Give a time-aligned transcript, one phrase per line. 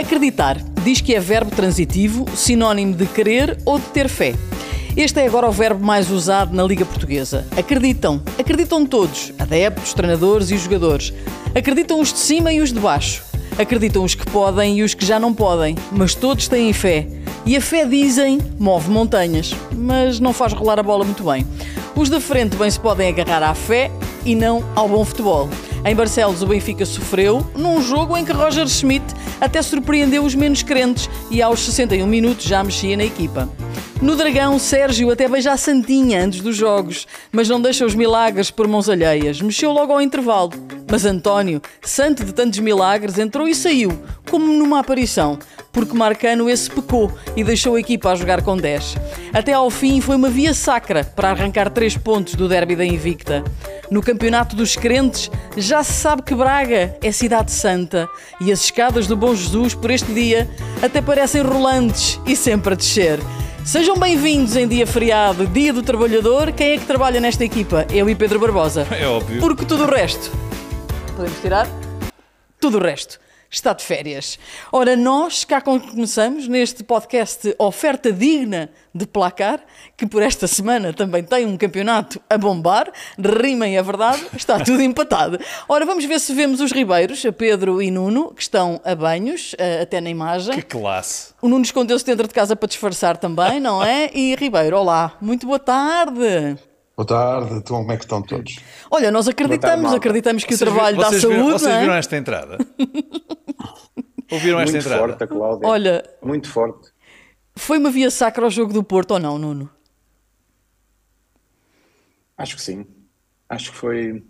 [0.00, 4.34] Acreditar diz que é verbo transitivo, sinónimo de querer ou de ter fé.
[4.96, 7.46] Este é agora o verbo mais usado na Liga Portuguesa.
[7.54, 8.22] Acreditam.
[8.38, 11.12] Acreditam todos, adeptos, treinadores e jogadores.
[11.54, 13.22] Acreditam os de cima e os de baixo.
[13.58, 17.06] Acreditam os que podem e os que já não podem, mas todos têm fé.
[17.44, 21.46] E a fé, dizem, move montanhas, mas não faz rolar a bola muito bem.
[21.94, 23.90] Os da frente bem se podem agarrar à fé
[24.24, 25.50] e não ao bom futebol.
[25.82, 29.04] Em Barcelos, o Benfica sofreu num jogo em que Roger Schmidt
[29.40, 33.48] até surpreendeu os menos crentes e aos 61 minutos já mexia na equipa.
[34.00, 38.50] No Dragão, Sérgio até beija a Santinha antes dos jogos, mas não deixa os milagres
[38.50, 39.42] por mãos alheias.
[39.42, 40.52] Mexeu logo ao intervalo.
[40.90, 43.92] Mas António, santo de tantos milagres, entrou e saiu,
[44.28, 45.38] como numa aparição,
[45.70, 48.96] porque Marcano esse pecou e deixou a equipa a jogar com 10.
[49.34, 53.44] Até ao fim foi uma via sacra para arrancar 3 pontos do derby da Invicta.
[53.90, 58.08] No Campeonato dos Crentes, já se sabe que Braga é cidade santa
[58.40, 60.48] e as escadas do Bom Jesus por este dia
[60.80, 63.20] até parecem rolantes e sempre a descer.
[63.64, 66.52] Sejam bem-vindos em dia feriado, dia do trabalhador.
[66.52, 67.86] Quem é que trabalha nesta equipa?
[67.90, 68.86] Eu e Pedro Barbosa.
[68.90, 69.40] É óbvio.
[69.40, 70.30] Porque tudo o resto.
[71.14, 71.68] Podemos tirar?
[72.58, 74.38] Tudo o resto está de férias.
[74.70, 79.60] Ora, nós cá começamos neste podcast Oferta Digna de Placar,
[79.96, 84.80] que por esta semana também tem um campeonato a bombar, rimem a verdade, está tudo
[84.80, 85.38] empatado.
[85.68, 90.00] Ora, vamos ver se vemos os Ribeiros, Pedro e Nuno, que estão a banhos, até
[90.00, 90.54] na imagem.
[90.54, 91.34] Que classe!
[91.42, 94.10] O Nuno escondeu-se dentro de casa para disfarçar também, não é?
[94.14, 96.56] E Ribeiro, olá, muito boa tarde.
[97.00, 98.56] Boa tarde, então como é que estão todos?
[98.90, 101.28] Olha, nós acreditamos, tarde, acreditamos que vocês o trabalho dá saúde.
[101.28, 101.80] Viram, vocês é?
[101.80, 102.58] viram esta entrada?
[104.30, 105.08] Ouviram esta Muito entrada?
[105.08, 105.66] forte, a Cláudia.
[105.66, 106.92] Olha, Muito forte.
[107.56, 109.70] Foi uma via sacra ao jogo do Porto ou não, Nuno?
[112.36, 112.86] Acho que sim.
[113.48, 114.22] Acho que foi,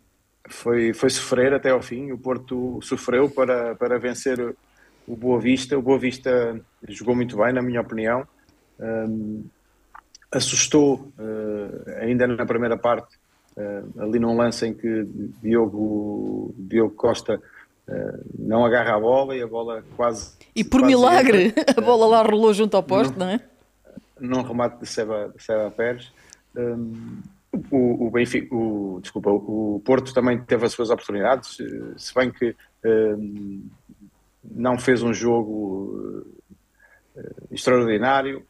[0.48, 2.12] foi, foi sofrer até ao fim.
[2.12, 4.54] O Porto sofreu para, para vencer
[5.08, 5.76] o Boa Vista.
[5.76, 8.25] O Boa Vista jogou muito bem, na minha opinião.
[8.78, 9.44] Um,
[10.32, 13.16] assustou uh, ainda na primeira parte,
[13.56, 15.06] uh, ali num lance em que
[15.42, 17.41] Diogo, Diogo Costa
[17.88, 20.36] uh, não agarra a bola e a bola quase.
[20.54, 21.64] E por quase milagre, entra.
[21.76, 23.41] a bola lá rolou junto ao poste, não, não é?
[24.20, 26.12] Num remate de Seba, Seba Pérez.
[26.56, 27.22] Um,
[27.70, 31.58] o, o, Benfica, o, desculpa, o Porto também teve as suas oportunidades,
[31.97, 32.54] se bem que
[32.84, 33.66] um,
[34.44, 36.24] não fez um jogo
[37.50, 38.44] extraordinário,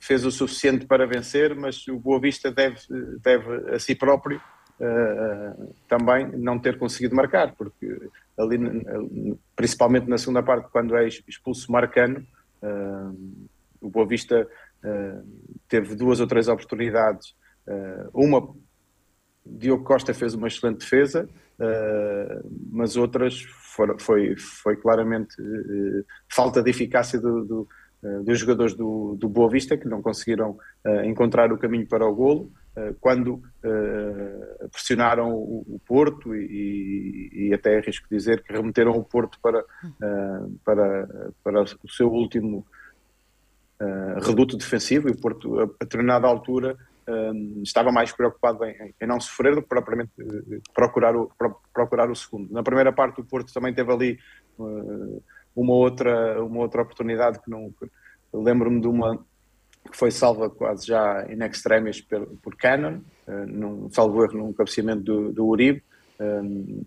[0.00, 2.78] fez o suficiente para vencer, mas o Boa Vista deve,
[3.22, 4.40] deve a si próprio
[4.82, 8.58] uh, também não ter conseguido marcar, porque ali,
[9.54, 12.26] principalmente na segunda parte, quando é expulso Marcano,
[12.62, 13.38] uh,
[13.80, 14.46] o Boa Vista
[14.84, 15.26] uh,
[15.68, 17.34] teve duas ou três oportunidades.
[18.12, 18.54] uma,
[19.44, 21.28] Diogo Costa fez uma excelente defesa,
[22.70, 25.36] mas outras foi, foi, foi claramente
[26.28, 27.68] falta de eficácia do, do
[28.24, 32.14] dos jogadores do, do Boa Vista que não conseguiram uh, encontrar o caminho para o
[32.14, 38.92] golo uh, quando uh, pressionaram o, o Porto e, e, até arrisco dizer que remeteram
[38.92, 39.64] o Porto para,
[40.64, 41.08] para,
[41.44, 42.66] para o seu último
[44.24, 46.76] reduto defensivo e o Porto a, a determinada altura
[47.64, 50.12] estava mais preocupado em, em, não sofrer do que propriamente
[50.72, 51.30] procurar o,
[51.72, 52.52] procurar o segundo.
[52.52, 54.18] Na primeira parte o Porto também teve ali
[55.54, 57.72] uma outra, uma outra oportunidade que não.
[58.32, 59.24] Lembro-me de uma
[59.90, 64.52] que foi salva quase já in extremis por, por Cannon, uh, num, salvo erro num
[64.52, 65.82] cabeceamento do, do Uribe.
[66.20, 66.82] Um,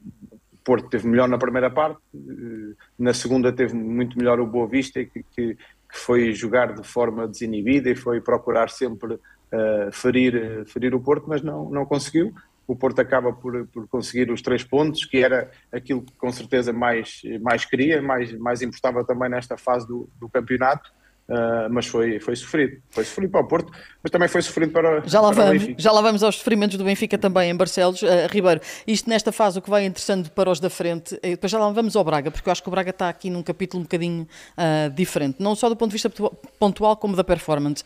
[0.63, 5.03] Porto teve melhor na primeira parte, uh, na segunda teve muito melhor o Boa Vista,
[5.03, 5.57] que, que, que
[5.91, 11.43] foi jogar de forma desinibida e foi procurar sempre uh, ferir, ferir o Porto, mas
[11.43, 12.33] não, não conseguiu
[12.67, 16.73] o Porto acaba por, por conseguir os três pontos, que era aquilo que com certeza
[16.73, 20.91] mais, mais queria, mais, mais importava também nesta fase do, do campeonato.
[21.27, 22.79] Uh, mas foi, foi sofrido.
[22.91, 23.73] Foi sofrido para o Porto,
[24.03, 25.81] mas também foi sofrido para, já lá para vamos, o Benfica.
[25.81, 28.03] Já lá vamos aos sofrimentos do Benfica também em Barcelos.
[28.03, 31.51] Uh, Ribeiro, isto nesta fase o que vai interessando para os da frente, e depois
[31.51, 33.81] já lá vamos ao Braga, porque eu acho que o Braga está aqui num capítulo
[33.81, 36.11] um bocadinho uh, diferente, não só do ponto de vista
[36.59, 37.83] pontual como da performance.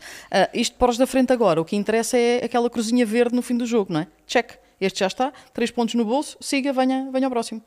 [0.52, 3.56] isto para os da frente agora, o que interessa é aquela cruzinha verde no fim
[3.56, 4.06] do jogo, não é?
[4.26, 4.50] Check.
[4.80, 7.62] Este já está, três pontos no bolso, siga, venha, venha ao próximo.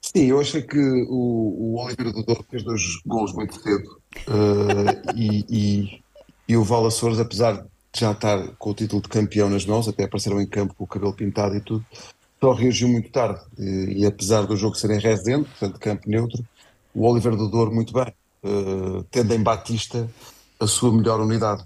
[0.00, 0.78] Sim, eu achei que
[1.08, 6.02] o, o Oliveira do Douro fez dois gols muito cedo uh, e, e,
[6.48, 7.68] e, o Vala Soares, apesar de
[8.00, 10.86] já estar com o título de campeão nas mãos, até apareceram em campo com o
[10.86, 11.84] cabelo pintado e tudo,
[12.40, 16.44] só reagiu muito tarde e, e apesar do jogo ser em residente, portanto campo neutro,
[16.94, 18.12] o Oliveira do Douro muito bem,
[18.44, 20.08] uh, tendo em Batista
[20.60, 21.64] a sua melhor unidade.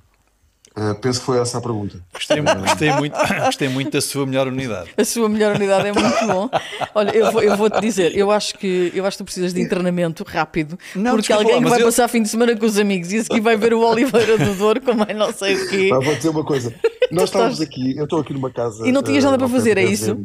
[0.77, 2.01] Uh, penso que foi essa a pergunta.
[2.13, 4.91] Gostei, gostei, muito, gostei muito da sua melhor unidade.
[4.97, 6.49] A sua melhor unidade é muito bom.
[6.95, 9.69] Olha, eu, vou, eu vou-te dizer, eu acho, que, eu acho que tu precisas de
[9.69, 11.87] treinamento rápido, não, porque alguém lá, que vai eu...
[11.87, 14.55] passar fim de semana com os amigos e esse aqui vai ver o Oliveira do
[14.55, 15.89] Douro, como é não sei o quê.
[15.91, 16.73] Mas vou dizer uma coisa,
[17.11, 18.87] nós estávamos aqui, eu estou aqui numa casa...
[18.87, 20.25] E não tinhas nada uh, para fazer, é isso?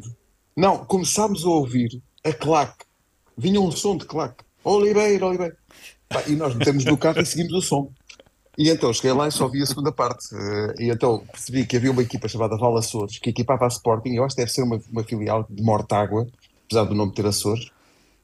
[0.56, 1.89] Não, começámos a ouvir
[2.24, 2.86] a claque,
[3.36, 5.57] vinha um som de claque, Oliveira, Oliveira.
[6.27, 7.91] E nós metemos no carro e seguimos o som.
[8.57, 10.33] E então cheguei lá e só vi a segunda parte.
[10.33, 14.13] Uh, e então percebi que havia uma equipa chamada Val Açores, que equipava a Sporting,
[14.13, 16.27] eu acho que deve ser uma, uma filial de Mortágua,
[16.65, 17.65] apesar do nome ter Açores.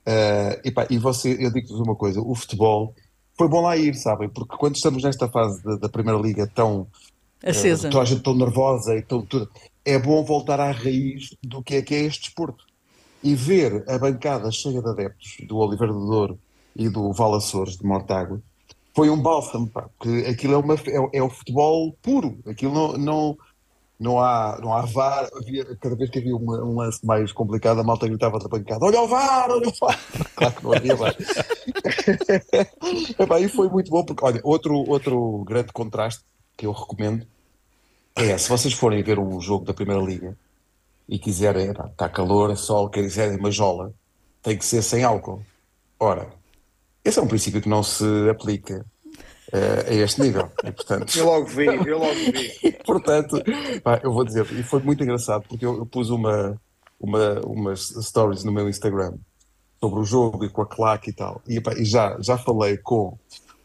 [0.02, 2.96] Uh, e, pá, e você, eu digo-vos uma coisa: o futebol
[3.38, 4.30] foi bom lá ir, sabem?
[4.30, 6.88] Porque quando estamos nesta fase da, da Primeira Liga tão.
[7.44, 7.88] Acesa.
[7.88, 9.50] Uh, toda a gente tão nervosa e tão, tudo,
[9.84, 12.66] é bom voltar à raiz do que é que é este desporto.
[13.24, 16.40] E ver a bancada cheia de adeptos do Oliveira do Douro
[16.76, 18.42] e do Val Açores de Mortágua
[18.94, 22.98] foi um bálsamo, pá, porque aquilo é, uma, é, é o futebol puro, aquilo não,
[22.98, 23.38] não,
[24.00, 27.80] não há, não há VAR, havia, cada vez que havia uma, um lance mais complicado,
[27.80, 30.00] a malta gritava da bancada, olha o VAR, olha o VAR,
[30.36, 31.16] claro que não havia VAR.
[33.18, 36.24] Epá, e foi muito bom, porque, olha, outro, outro grande contraste
[36.58, 37.26] que eu recomendo
[38.16, 40.38] é, se vocês forem ver um jogo da Primeira Liga
[41.08, 43.94] e quiserem, está calor, sol, quiserem uma jola,
[44.42, 45.44] tem que ser sem álcool.
[46.00, 46.30] Ora,
[47.04, 48.86] esse é um princípio que não se aplica
[49.54, 50.52] uh, a este nível.
[50.64, 51.18] E, portanto...
[51.18, 52.72] Eu logo vi, eu logo vi.
[52.86, 53.42] portanto,
[53.84, 56.60] pá, eu vou dizer, e foi muito engraçado porque eu, eu pus uma,
[57.00, 59.14] uma, umas stories no meu Instagram
[59.80, 61.42] sobre o jogo e com a claque e tal.
[61.48, 63.18] E, pá, e já, já falei com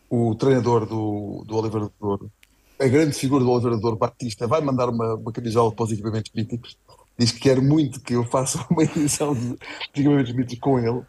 [0.08, 2.30] o treinador do, do Oliver Douro,
[2.78, 6.30] a grande figura do Oliver Douro, Batista, vai mandar uma, uma camisola para os equipamentos
[6.34, 6.76] míticos.
[7.18, 9.56] Diz que quer muito que eu faça uma edição de, de
[9.94, 11.02] equipamentos míticos com ele.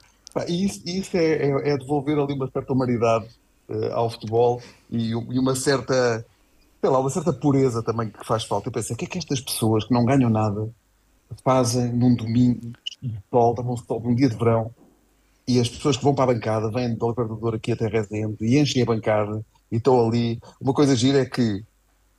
[0.47, 3.27] E isso, isso é, é, é, devolver ali uma certa humanidade
[3.69, 6.25] uh, ao futebol e, e, uma certa,
[6.81, 8.67] sei lá, uma certa pureza também que faz falta.
[8.67, 10.69] Eu pensei, o que é que estas pessoas que não ganham nada
[11.43, 13.55] fazem num domingo de sol,
[14.03, 14.71] num, dia de verão,
[15.47, 18.57] e as pessoas que vão para a bancada vêm do Alverdador aqui até Resende e
[18.59, 20.39] enchem a bancada e estão ali.
[20.59, 21.63] Uma coisa gira é que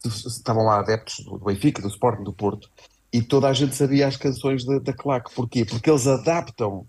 [0.05, 2.71] estavam lá adeptos do Benfica, do Sporting, do Porto,
[3.13, 5.35] e toda a gente sabia as canções da, da claque.
[5.35, 5.65] Porquê?
[5.65, 6.87] Porque eles adaptam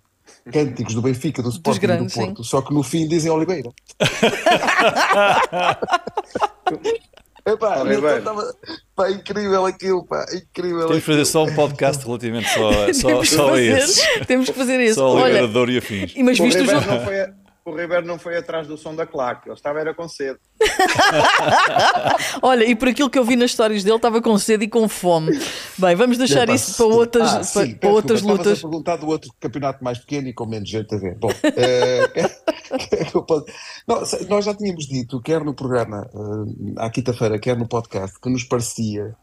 [0.51, 2.50] cânticos do Benfica, do Sporting grandes, do Porto, sim.
[2.50, 3.71] só que no fim dizem Oliveira.
[7.45, 8.21] Epá, Oliveira.
[8.21, 8.53] Tava,
[8.95, 10.88] pá, incrível aquilo, pá, incrível.
[10.88, 14.01] Temos que fazer só um podcast relativamente só, só, só a esses.
[14.27, 14.95] Temos que fazer isso.
[14.95, 16.13] Só Oliveira, Olha, e afins.
[16.18, 16.85] Mas visto o jogo...
[16.85, 17.25] Não foi,
[17.69, 20.39] o Ribeiro não foi atrás do som da claque, ele estava era com sede.
[22.42, 24.88] Olha, e por aquilo que eu vi nas histórias dele, estava com sede e com
[24.89, 25.39] fome.
[25.77, 28.60] Bem, vamos deixar isso para outras, ah, sim, para, para outras lutas.
[28.60, 31.16] a perguntar do outro campeonato mais pequeno e com menos gente a ver.
[31.16, 31.30] Bom,
[33.88, 38.30] não, nós já tínhamos dito, quer no programa, uh, à quinta-feira, quer no podcast, que
[38.30, 39.16] nos parecia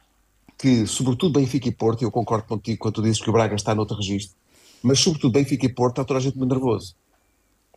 [0.59, 3.75] que, sobretudo Benfica e Porto, eu concordo contigo quando tu dizes que o Braga está
[3.75, 4.35] noutro registro,
[4.83, 6.95] mas sobretudo Benfica e Porto está toda a gente muito nervoso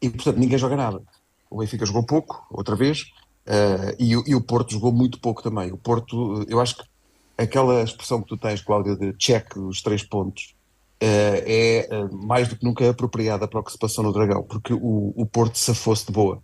[0.01, 1.01] e portanto ninguém joga nada.
[1.49, 3.01] O Benfica jogou pouco, outra vez,
[3.47, 5.71] uh, e, e, o Porto jogou muito pouco também.
[5.71, 6.83] O Porto, eu acho que
[7.37, 10.55] aquela expressão que tu tens, Cláudia, de check os três pontos,
[11.01, 14.43] uh, é uh, mais do que nunca apropriada para o que se passou no Dragão,
[14.43, 16.41] porque o, o Porto se fosse de boa.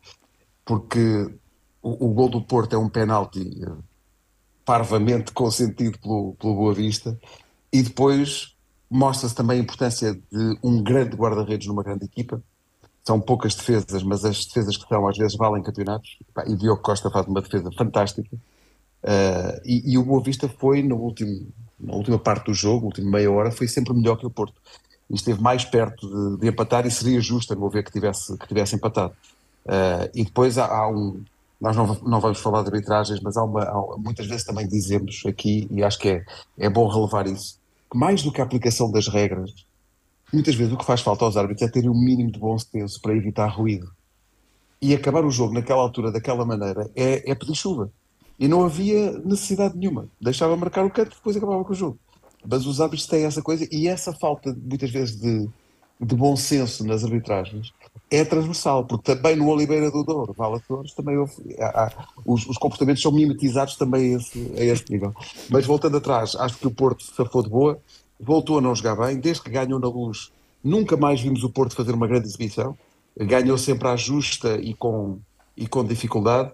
[0.65, 1.29] Porque
[1.81, 3.61] o, o gol do Porto é um penalti
[4.65, 7.17] parvamente consentido pelo, pelo Boa Vista,
[7.71, 8.55] e depois
[8.89, 12.41] mostra-se também a importância de um grande guarda-redes numa grande equipa,
[13.05, 16.17] são poucas defesas, mas as defesas que são às vezes valem campeonatos.
[16.47, 18.35] E Diogo Costa faz uma defesa fantástica.
[19.03, 21.47] Uh, e, e, o Boa Vista foi no último,
[21.79, 24.59] na última parte do jogo, última meia hora, foi sempre melhor que o Porto.
[25.07, 28.35] E esteve mais perto de, de empatar e seria justo a meu ver que tivesse,
[28.35, 29.13] que tivesse empatado.
[29.65, 31.23] Uh, e depois há, há, um.
[31.61, 35.21] Nós não, não vamos falar de arbitragens, mas há uma, há, muitas vezes também dizemos
[35.27, 36.25] aqui, e acho que é,
[36.57, 37.59] é bom relevar isso,
[37.89, 39.53] que mais do que a aplicação das regras,
[40.33, 43.01] muitas vezes o que faz falta aos árbitros é terem um mínimo de bom senso
[43.01, 43.91] para evitar ruído.
[44.81, 47.91] E acabar o jogo naquela altura, daquela maneira, é, é pedir chuva.
[48.37, 50.07] E não havia necessidade nenhuma.
[50.19, 51.97] Deixava marcar o canto depois acabava com o jogo.
[52.47, 55.49] Mas os árbitros têm essa coisa e essa falta, muitas vezes, de,
[55.99, 57.73] de bom senso nas arbitragens
[58.09, 62.45] é transversal, porque também no Oliveira do Douro, Vala Torres, também houve, há, há, os,
[62.45, 65.13] os, comportamentos são mimetizados também a esse, a esse nível.
[65.49, 67.79] Mas voltando atrás, acho que o Porto safou de boa,
[68.19, 70.31] voltou a não jogar bem, desde que ganhou na luz,
[70.63, 72.77] nunca mais vimos o Porto fazer uma grande exibição,
[73.17, 75.19] ganhou sempre à justa e com,
[75.55, 76.51] e com dificuldade,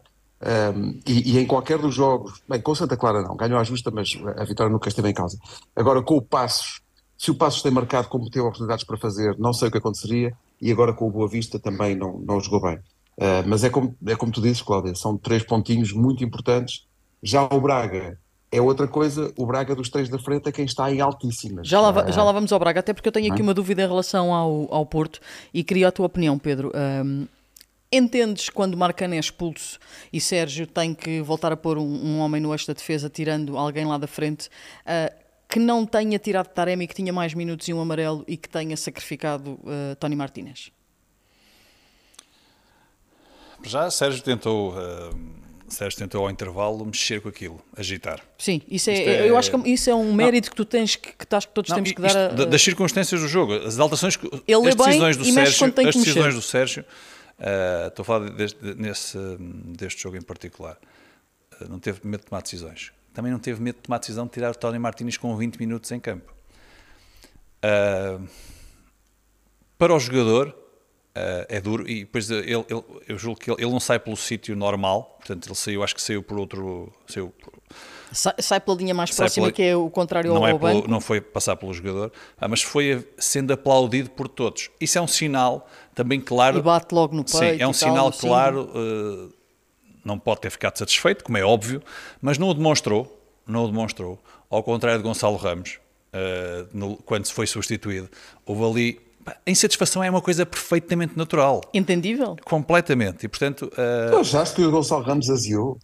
[0.75, 3.91] um, e, e, em qualquer dos jogos, bem, com Santa Clara não, ganhou à justa,
[3.91, 5.37] mas a vitória nunca esteve em causa.
[5.75, 6.81] Agora com o Passos,
[7.15, 10.35] se o Passos tem marcado como teve oportunidades para fazer, não sei o que aconteceria,
[10.59, 12.77] e agora com o Boa Vista também não, não jogou bem.
[13.17, 16.87] Uh, mas é como, é como tu dizes, Cláudia, são três pontinhos muito importantes.
[17.21, 18.17] Já o Braga
[18.51, 21.65] É outra coisa, o Braga dos três da frente é quem está em altíssimas.
[21.65, 23.87] Já lá, já lá vamos ao Braga, até porque eu tenho aqui uma dúvida em
[23.87, 25.21] relação ao, ao Porto
[25.53, 26.69] e queria a tua opinião, Pedro.
[26.75, 27.27] Um,
[27.89, 29.79] entendes quando Marcano é expulso
[30.11, 33.57] e Sérgio tem que voltar a pôr um, um homem no eixo da defesa, tirando
[33.57, 35.15] alguém lá da frente, uh,
[35.47, 38.75] que não tenha tirado Taremi, que tinha mais minutos e um amarelo e que tenha
[38.75, 40.71] sacrificado uh, Tony Martínez?
[43.63, 45.40] Já Sérgio tentou, uh,
[45.71, 48.21] Sérgio tentou ao intervalo mexer com aquilo, agitar.
[48.37, 50.95] Sim, isso é, é, eu acho que isso é um mérito não, que tu tens
[50.95, 54.19] que, que, que todos não, temos que dar a, das circunstâncias do jogo, as alterações,
[54.47, 56.85] Ele as decisões do Sérgio, as decisões do Sérgio,
[57.39, 60.77] uh, estou a falar deste, nesse, deste jogo em particular,
[61.59, 62.91] uh, não teve medo de tomar decisões.
[63.13, 65.91] Também não teve medo de tomar decisão de tirar o Tony Martínez com 20 minutos
[65.91, 66.33] em campo.
[67.63, 68.27] Uh,
[69.77, 70.55] para o jogador,
[71.11, 72.65] Uh, é duro e depois ele, ele,
[73.05, 76.01] eu julgo que ele, ele não sai pelo sítio normal, portanto ele saiu, acho que
[76.01, 76.89] saiu por outro.
[77.05, 77.33] Saiu,
[78.13, 80.87] sai, sai pela linha mais próxima, pela, que é o contrário não ao, é banco.
[80.87, 84.69] não foi passar pelo jogador, ah, mas foi sendo aplaudido por todos.
[84.79, 86.59] Isso é um sinal também claro.
[86.59, 87.39] E bate logo no peito.
[87.39, 88.69] Sim, é um sinal tal, claro.
[88.73, 89.33] Uh,
[90.05, 91.83] não pode ter ficado satisfeito, como é óbvio,
[92.21, 93.21] mas não o demonstrou.
[93.45, 94.17] Não o demonstrou.
[94.49, 95.79] Ao contrário de Gonçalo Ramos,
[96.13, 98.09] uh, no, quando se foi substituído,
[98.45, 101.61] houve ali a insatisfação é uma coisa perfeitamente natural.
[101.73, 102.35] Entendível.
[102.45, 103.25] Completamente.
[103.25, 103.71] E portanto.
[103.73, 104.11] Uh...
[104.11, 105.77] Tu achaste que o Gonçalo Ramos aziou?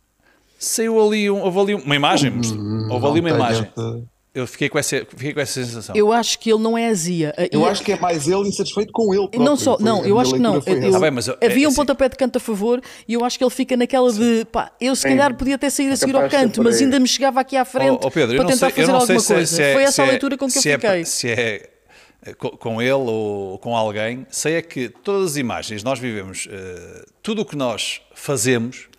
[0.60, 2.32] Saiu ali, um, houve ali uma imagem.
[2.32, 3.68] Hum, houve ali uma imagem.
[4.38, 5.96] Eu fiquei com, essa, fiquei com essa sensação.
[5.96, 7.34] Eu acho que ele não é azia.
[7.52, 7.66] Eu e...
[7.66, 9.22] acho que é mais ele insatisfeito com ele.
[9.22, 9.44] Próprio.
[9.44, 10.62] Não só, não, eu acho que não.
[10.64, 13.36] Eu, ah, bem, mas, havia é, um pontapé de canto a favor e eu acho
[13.36, 16.30] que ele fica naquela de pá, eu se calhar podia ter saído a seguir ao
[16.30, 18.92] canto, mas ainda me chegava aqui à frente oh, oh Pedro, para tentar sei, fazer
[18.92, 19.64] alguma coisa.
[19.64, 21.06] É, Foi essa a é- leitura com que eu é fiquei.
[21.06, 21.70] se é eh,
[22.36, 27.42] com ele ou com alguém, sei é que todas as imagens, nós vivemos, uh, tudo
[27.42, 28.90] o que nós fazemos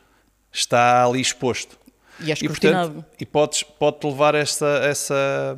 [0.52, 1.78] está ali exposto.
[2.20, 2.90] E é escrutinado.
[2.90, 5.56] E, portanto, e podes, pode-te levar essa, essa,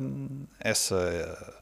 [0.59, 1.60] essa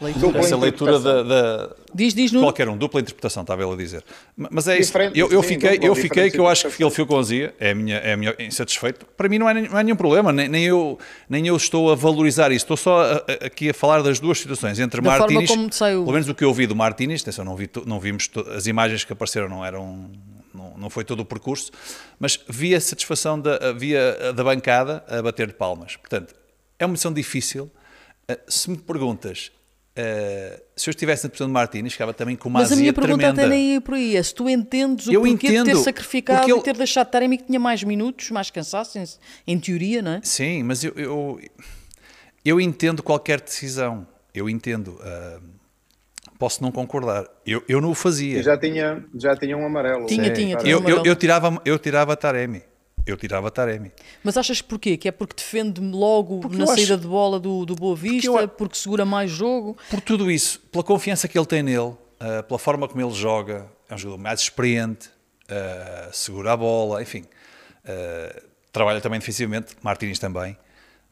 [0.00, 0.38] Leitura.
[0.38, 2.40] Essa leitura da, da diz, diz no...
[2.40, 4.04] qualquer um, dupla interpretação, estava ele a dizer.
[4.36, 4.96] Mas é isso.
[5.12, 7.74] Eu, eu fiquei, eu fiquei que eu acho que ele ficou com azia, é a
[7.74, 9.04] minha, é a minha insatisfeito.
[9.16, 10.96] Para mim não é, não é nenhum problema, nem, nem, eu,
[11.28, 12.64] nem eu estou a valorizar isso.
[12.64, 16.02] Estou só a, a, aqui a falar das duas situações, entre da Martínez, saiu...
[16.02, 19.02] pelo menos o que eu vi do Martínez, atenção, não, vi, não vimos, as imagens
[19.02, 20.12] que apareceram não eram,
[20.54, 21.72] não, não foi todo o percurso,
[22.20, 25.96] mas vi a satisfação da, via da bancada a bater de palmas.
[25.96, 26.36] Portanto,
[26.78, 27.68] é uma missão difícil.
[28.28, 29.50] Eh, se me perguntas,
[29.98, 32.92] Uh, se eu estivesse na posição de Martínez, ficava também com uma Mas a minha
[32.92, 33.42] pergunta tremenda.
[33.42, 34.16] até nem é por aí.
[34.16, 36.60] É se tu entendes o eu porquê entendo, de ter sacrificado ele...
[36.60, 39.04] e ter deixado Taremi que tinha mais minutos, mais cansaço, em,
[39.44, 40.20] em, teoria, não é?
[40.22, 41.40] Sim, mas eu, eu,
[42.44, 44.06] eu entendo qualquer decisão.
[44.32, 45.00] Eu entendo.
[45.00, 45.42] Uh,
[46.38, 47.26] posso não concordar.
[47.44, 48.40] Eu, eu não o fazia.
[48.40, 50.06] já tinha, já tinha um amarelo.
[50.06, 51.00] Tinha, tinha, tinha eu, um amarelo.
[51.00, 52.62] Eu, eu, tirava, eu tirava Taremi
[53.10, 53.92] eu tirava Taremi.
[54.22, 54.96] Mas achas porquê?
[54.96, 57.02] Que é porque defende-me logo porque na saída acho...
[57.02, 58.48] de bola do, do Boa Vista, porque, eu...
[58.48, 59.76] porque, segura mais jogo?
[59.90, 63.66] Por tudo isso, pela confiança que ele tem nele, uh, pela forma como ele joga,
[63.88, 67.24] é um jogador mais experiente, uh, segura a bola, enfim.
[67.84, 70.56] Uh, trabalha também defensivamente, Martins também.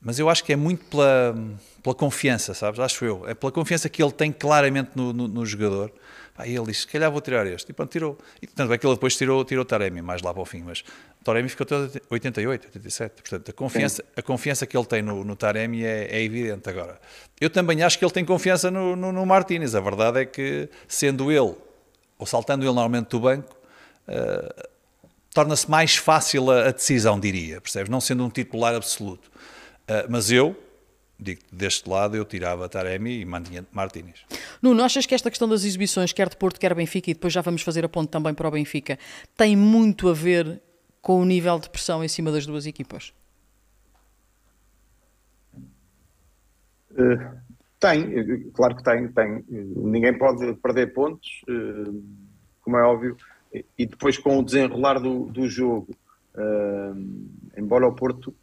[0.00, 1.34] Mas eu acho que é muito pela,
[1.82, 2.78] pela confiança, sabes?
[2.78, 3.28] Acho eu.
[3.28, 5.90] É pela confiança que ele tem claramente no, no, no jogador.
[6.38, 7.70] Aí ele disse, se calhar vou tirar este.
[7.70, 8.18] E pronto, tirou.
[8.42, 10.62] E tanto é que ele depois tirou, tirou Taremi, mais lá para o fim.
[10.62, 10.84] Mas
[11.24, 13.22] Taremi ficou até 88, 87.
[13.22, 17.00] Portanto, a confiança, a confiança que ele tem no, no Taremi é, é, evidente agora.
[17.40, 19.74] Eu também acho que ele tem confiança no, no, no Martínez.
[19.74, 21.54] A verdade é que, sendo ele,
[22.18, 23.56] ou saltando ele normalmente do banco,
[24.08, 24.68] uh,
[25.32, 27.88] torna-se mais fácil a, a, decisão, diria, percebes?
[27.88, 29.28] Não sendo um titular absoluto.
[29.88, 30.56] Uh, mas eu,
[31.18, 34.24] digo deste lado eu tirava Taremi e mantinha Martínez.
[34.62, 37.40] Nuno, achas que esta questão das exibições, quer de Porto, quer Benfica, e depois já
[37.40, 38.98] vamos fazer a ponte também para o Benfica,
[39.36, 40.60] tem muito a ver
[41.00, 43.12] com o nível de pressão em cima das duas equipas?
[46.90, 47.36] Uh,
[47.78, 49.44] tem, claro que tem, tem.
[49.48, 52.02] Ninguém pode perder pontos, uh,
[52.62, 53.16] como é óbvio,
[53.78, 55.94] e depois com o desenrolar do, do jogo,
[56.34, 58.34] uh, embora o Porto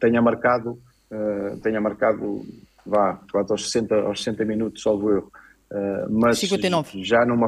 [0.00, 0.78] tenha marcado,
[1.10, 2.44] uh, tenha marcado
[2.84, 5.32] vá, aos 60, aos 60 minutos, salvo erro.
[5.70, 7.04] Uh, mas 59.
[7.04, 7.46] Já, numa,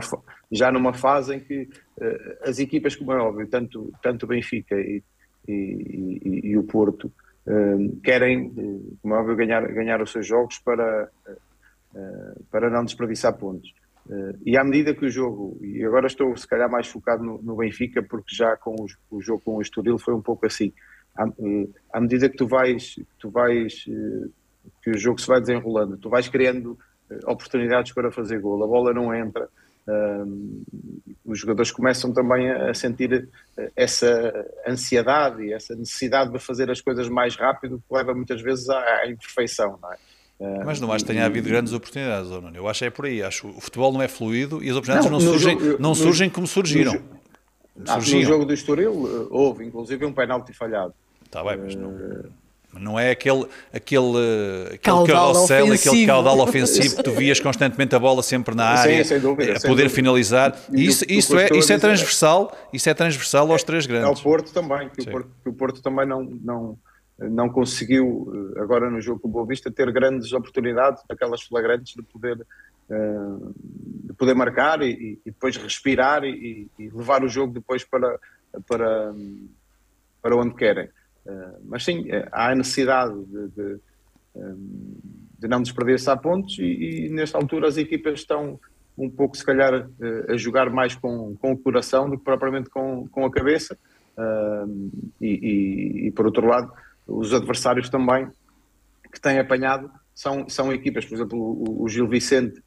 [0.51, 4.77] já numa fase em que uh, as equipas, como é óbvio, tanto, tanto o Benfica
[4.77, 5.03] e,
[5.49, 7.11] e, e, e o Porto,
[7.47, 8.51] uh, querem,
[9.03, 11.09] como é óbvio, ganhar, ganhar os seus jogos para,
[12.51, 13.75] para não desperdiçar pontos.
[14.47, 17.57] e à medida que o jogo, e agora estou se calhar mais focado no, no
[17.57, 20.73] Benfica, porque já com o, o jogo com o Estoril foi um pouco assim
[21.17, 22.77] à, eh, à medida que tu vais,
[23.19, 24.29] tu vais eh,
[24.83, 26.79] que o jogo se vai desenrolando, tu vais criando
[27.11, 29.49] eh, oportunidades para fazer gol, a bola não entra,
[31.25, 33.29] os jogadores começam também a sentir
[33.75, 38.69] essa ansiedade e essa necessidade de fazer as coisas mais rápido, que leva muitas vezes
[38.69, 39.97] à, à imperfeição, não é?
[40.65, 42.57] Mas não acho que tenha havido grandes oportunidades, Nuno.
[42.57, 43.23] Eu acho que é por aí.
[43.23, 45.89] Acho que o futebol não é fluido e as oportunidades não, não surgem, jogo, não
[45.91, 46.95] no, surgem como surgiram.
[47.77, 50.95] No, no jogo do Estoril houve, inclusive, um penalti falhado.
[51.33, 51.97] Está bem, mas não
[52.79, 55.91] não é aquele, aquele, aquele carrossel, ofensivo.
[55.91, 59.61] aquele caudal ofensivo que tu vias constantemente a bola sempre na área, Sim, dúvida, a
[59.61, 60.57] poder finalizar.
[60.73, 64.09] E isso, do, isso, é, isso é transversal, isso é transversal aos três grandes.
[64.09, 66.79] É o Porto também, que o Porto, que o Porto, também não, não,
[67.19, 72.03] não conseguiu, agora no jogo com o Boa Vista, ter grandes oportunidades, aquelas flagrantes de
[72.03, 73.55] poder, uh,
[74.05, 78.19] de poder marcar e, e depois respirar e, e, levar o jogo depois para,
[78.67, 79.13] para,
[80.23, 80.89] para onde querem.
[81.25, 83.81] Uh, mas sim, eh, há a necessidade de, de,
[84.35, 84.97] um,
[85.39, 88.59] de não desperdiçar pontos e, e, nesta altura as equipas estão
[88.99, 92.69] um pouco, se calhar, uh, a jogar mais com, com o coração do que propriamente
[92.69, 93.79] com, com a cabeça.
[94.17, 96.73] Uh, e, e, e, por outro lado,
[97.07, 98.29] os adversários também
[99.13, 102.63] que têm apanhado são, são equipas, por exemplo, o, o Gil Vicente,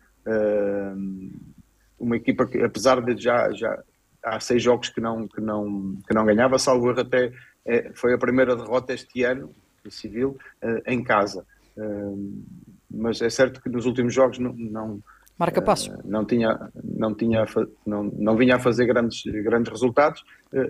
[2.00, 3.78] uma equipa que, apesar de já, já
[4.24, 7.32] há seis jogos que não, que não, que não ganhava, salvo erro até
[7.66, 9.54] é, foi a primeira derrota este ano,
[9.90, 11.46] Civil, uh, em casa.
[11.78, 12.44] Uh,
[12.90, 15.04] mas é certo que nos últimos jogos não, não
[15.38, 17.46] marca passo uh, não tinha não tinha
[17.86, 20.24] não, não vinha a fazer grandes grandes resultados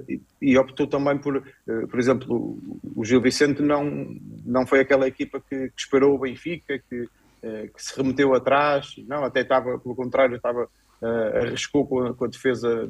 [0.09, 1.43] e, e, optou também por
[1.91, 2.57] por exemplo
[2.95, 7.07] o Gil Vicente não não foi aquela equipa que, que esperou o Benfica que,
[7.41, 10.67] que se remeteu atrás não até estava pelo contrário estava
[11.39, 12.89] arriscou com a, com a defesa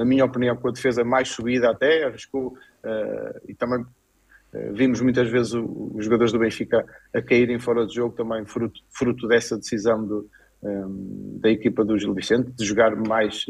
[0.00, 5.02] na minha opinião, com a defesa mais subida até, arriscou uh, e também uh, vimos
[5.02, 9.28] muitas vezes o, os jogadores do Benfica a caírem fora de jogo também fruto, fruto
[9.28, 10.26] dessa decisão do,
[10.62, 13.44] um, ehm, da equipa do Gil Vicente, de jogar mais,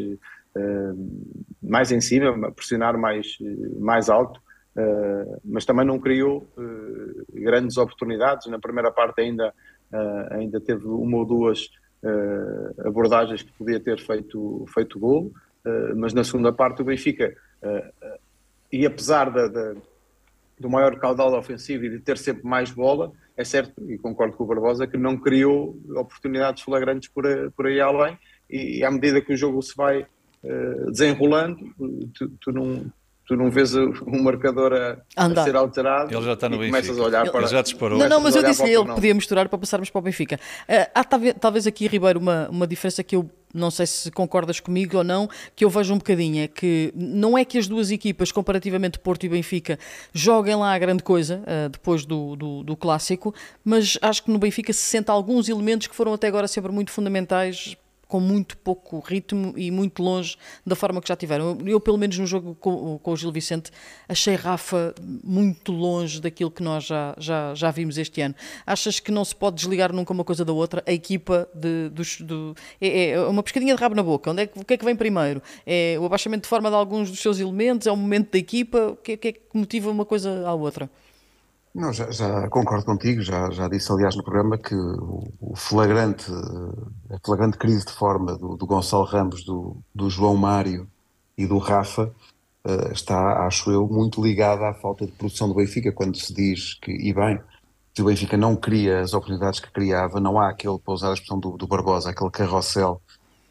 [0.57, 3.39] uh, mais em cima, pressionar mais,
[3.79, 4.41] mais alto,
[5.45, 6.49] mas também não criou
[7.35, 8.47] grandes oportunidades.
[8.47, 9.53] Na primeira parte ainda,
[10.31, 11.69] ainda teve uma ou duas
[12.87, 15.33] abordagens que podia ter feito, feito golo.
[15.65, 18.19] Eh, mas na segunda parte o Benfica, uh,
[18.73, 19.75] e apesar da, da,
[20.59, 24.45] do maior caudal ofensivo e de ter sempre mais bola, é certo, e concordo com
[24.45, 27.25] o Barbosa, que não criou oportunidades flagrantes por,
[27.57, 28.19] por aí além,
[28.49, 30.07] e à medida que o jogo se vai
[30.89, 31.59] desenrolando,
[32.15, 32.91] tu, tu não,
[33.31, 36.99] tu não vês um marcador a, a, ser alterado ele já está no e começas
[36.99, 37.43] a olhar ele, para...
[37.43, 37.97] Ele já disparou.
[37.97, 40.35] Não, não, mas eu disse-lhe ele que podia misturar para passarmos para o Benfica.
[40.69, 44.59] Uh, há talvez, talvez aqui, Ribeiro, uma, uma diferença que eu não sei se concordas
[44.59, 47.93] comigo ou não, que eu vejo um bocadinho, é que não é que as duas
[47.93, 49.79] equipas, comparativamente Porto e Benfica,
[50.13, 53.33] joguem lá a grande coisa, uh, depois do, do, do, clássico,
[53.65, 56.91] mas acho que no Benfica se sente alguns elementos que foram até agora sempre muito
[56.91, 57.77] fundamentais
[58.11, 61.57] com muito pouco ritmo e muito longe da forma que já tiveram.
[61.65, 63.71] Eu, pelo menos no jogo com, com o Gil Vicente,
[64.09, 64.93] achei Rafa
[65.23, 68.35] muito longe daquilo que nós já, já, já vimos este ano.
[68.67, 70.83] Achas que não se pode desligar nunca uma coisa da outra?
[70.85, 74.33] A equipa de, dos, do, é, é, uma pescadinha de rabo na boca.
[74.33, 75.41] Onde é, o que é que vem primeiro?
[75.65, 77.87] É o abaixamento de forma de alguns dos seus elementos?
[77.87, 78.89] É o momento da equipa?
[78.89, 80.91] O que é, que, é que motiva uma coisa à outra?
[81.73, 86.27] Não, já, já, concordo contigo, já, já disse aliás no programa que o, flagrante,
[87.09, 90.89] a flagrante crise de forma do, do Gonçalo Ramos, do, do, João Mário
[91.39, 92.13] e do Rafa
[92.67, 96.75] uh, está, acho eu, muito ligada à falta de produção do Benfica, quando se diz
[96.75, 97.41] que, e bem,
[97.95, 101.15] que o Benfica não cria as oportunidades que criava, não há aquele, para usar a
[101.15, 103.01] expressão do, do Barbosa, aquele carrossel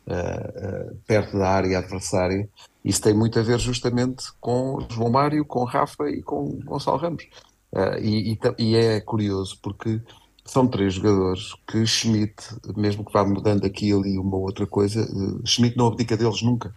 [0.08, 2.49] uh, uh, perto da área adversária,
[2.84, 7.25] isso tem muito a ver justamente com João Mário, com Rafa e com Gonçalo Ramos.
[7.71, 10.01] Uh, e, e, e, é curioso porque
[10.43, 12.36] são três jogadores que Schmidt,
[12.75, 16.41] mesmo que vá mudando aqui e ali uma outra coisa, uh, Schmidt não abdica deles
[16.41, 16.73] nunca.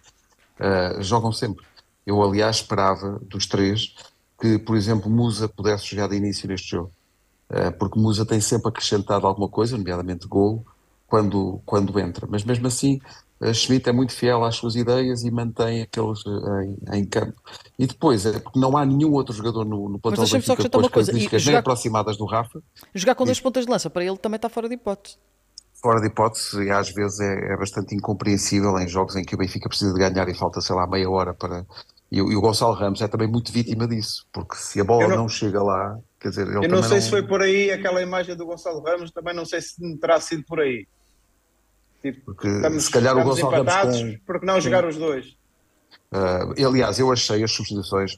[0.60, 1.64] Uh, jogam sempre.
[2.06, 3.94] Eu, aliás, esperava dos três
[4.40, 6.92] que, por exemplo, Musa pudesse jogar de início neste jogo.
[7.78, 10.66] porque Musa tem sempre acrescentado alguma coisa, nomeadamente gol,
[11.06, 12.26] quando, quando entra.
[12.28, 13.00] Mas mesmo assim,
[13.52, 17.34] Schmidt é muito fiel às suas ideias e mantém aqueles eh, em, em campo.
[17.78, 20.62] E depois, é porque não há nenhum outro jogador no, no plantel Mas só com
[20.62, 22.62] as características nem aproximadas do Rafa.
[22.94, 25.16] Jogar com dois pontas de lança, para ele também está fora de hipótese.
[25.82, 29.38] Fora de hipótese, e às vezes é, é, bastante incompreensível em jogos em que o
[29.38, 31.66] Benfica precisa de ganhar e falta, sei lá, meia hora para.
[32.12, 35.16] E, e o Gonçalo Ramos é também muito vítima disso, porque se a bola não...
[35.16, 35.28] não...
[35.28, 37.00] chega lá, quer dizer, ele Eu não sei não...
[37.00, 40.44] se foi por aí aquela imagem do Gonçalo Ramos, também não sei se terá sido
[40.44, 40.86] por aí.
[42.02, 44.18] Tipo, porque estamos, se calhar o Gonçalo Ramos com...
[44.26, 45.36] porque não jogar os dois?
[46.12, 48.16] Uh, aliás, eu achei as substituições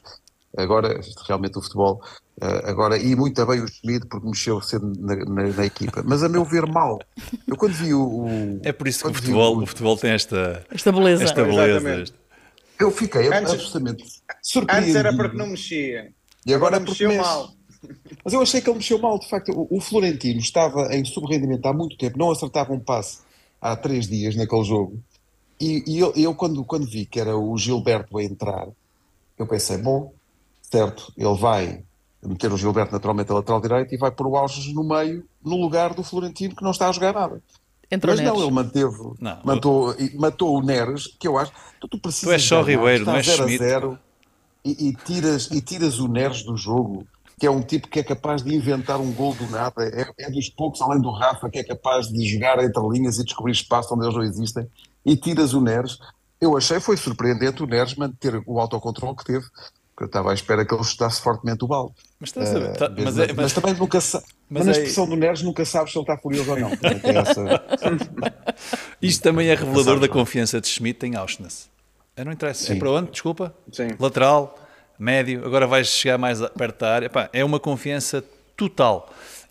[0.57, 2.01] Agora, realmente o futebol,
[2.41, 6.23] uh, agora, e muito bem o Schmidt porque mexeu cedo na, na, na, equipa, mas
[6.23, 6.99] a meu ver mal.
[7.45, 8.25] Eu quando vi o...
[8.25, 11.23] o é por isso que o futebol, o, o, futebol tem esta, esta beleza.
[11.25, 12.13] Esta beleza.
[12.79, 14.05] Eu fiquei antes, absolutamente
[14.41, 14.87] surpreendido.
[14.87, 16.13] Antes era porque não mexia.
[16.45, 17.51] E agora, agora mexeu mal.
[18.23, 19.51] Mas eu achei que ele mexeu mal, de facto.
[19.51, 23.19] O, o Florentino estava em subrendimento há muito tempo, não acertava um passe
[23.61, 24.99] há três dias naquele jogo.
[25.59, 28.67] E, e eu, eu, quando, quando vi que era o Gilberto a entrar,
[29.37, 30.11] eu pensei, bom,
[30.61, 31.83] certo, ele vai
[32.23, 35.57] meter o Gilberto naturalmente a lateral direito e vai pôr o Alves no meio, no
[35.57, 37.41] lugar do Florentino que não está a jogar nada.
[37.89, 41.51] Entrou Mas não, ele manteve, não, matou, matou o Neres, que eu acho.
[41.79, 43.59] Tu, tu, precisas tu és só Ribeiro, não és Schmidt.
[43.59, 43.99] Zero,
[44.63, 47.05] e, e, tiras, e tiras o Neres do jogo
[47.39, 50.29] que é um tipo que é capaz de inventar um gol do nada, é, é,
[50.29, 53.93] dos poucos, além do Rafa, que é capaz de jogar entre linhas e descobrir espaço
[53.93, 54.67] onde eles não existem,
[55.05, 55.97] e tiras o Neres.
[56.39, 59.45] Eu achei, foi surpreendente o Neres manter o autocontrole que teve,
[59.95, 61.93] porque eu estava à espera que ele chutasse fortemente o balde.
[62.19, 62.33] Mas, uh,
[62.77, 64.25] tá, mas, é, mas, mas, também nunca sabe.
[64.49, 66.69] Mas, mas na é- expressão do Neres nunca sabes se ele está furioso ou não.
[66.69, 67.63] Essa...
[69.01, 71.69] Isto também é revelador da confiança de Schmidt em Auschwitz.
[72.17, 72.63] não interessa.
[72.63, 72.73] É Sim.
[72.73, 73.11] É para onde?
[73.11, 73.55] Desculpa?
[73.71, 73.89] Sim.
[73.99, 74.64] Lateral
[74.97, 77.05] médio, agora vais chegar mais perto da área.
[77.07, 78.23] Epá, é uma confiança
[78.55, 79.09] total.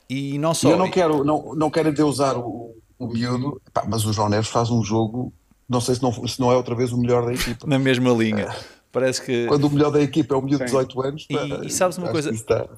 [0.08, 0.70] E não só.
[0.70, 4.48] Eu não quero, não, não quero usar o, o miúdo, epá, mas o João Neves
[4.48, 5.32] faz um jogo,
[5.68, 7.64] não sei se não, se não é outra vez o melhor da equipa.
[7.68, 8.54] Na mesma linha.
[8.92, 9.46] Parece que.
[9.46, 11.26] Quando o melhor da equipa é o miúdo de 18 anos.
[11.28, 12.30] E, pá, e sabes uma coisa?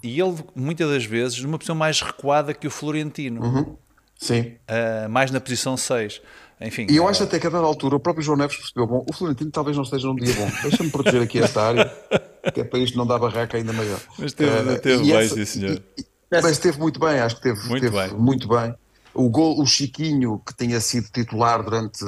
[0.03, 3.43] E ele, muitas das vezes, numa posição mais recuada que o Florentino.
[3.43, 3.77] Uhum.
[4.19, 4.55] Sim.
[4.67, 6.23] Uh, mais na posição 6.
[6.61, 9.05] Enfim, e eu acho até que a dada altura o próprio João Neves percebeu: bom,
[9.09, 11.85] o Florentino talvez não esteja num dia bom, deixa-me proteger aqui esta área,
[12.53, 14.01] que é para isto não dar barraca ainda maior.
[14.19, 15.83] Mas teve, uh, teve bem, essa, sim, senhor.
[15.99, 18.19] E, mas esteve muito bem, acho que teve muito, teve bem.
[18.19, 18.75] muito bem.
[19.13, 22.05] O gol, o Chiquinho, que tinha sido titular durante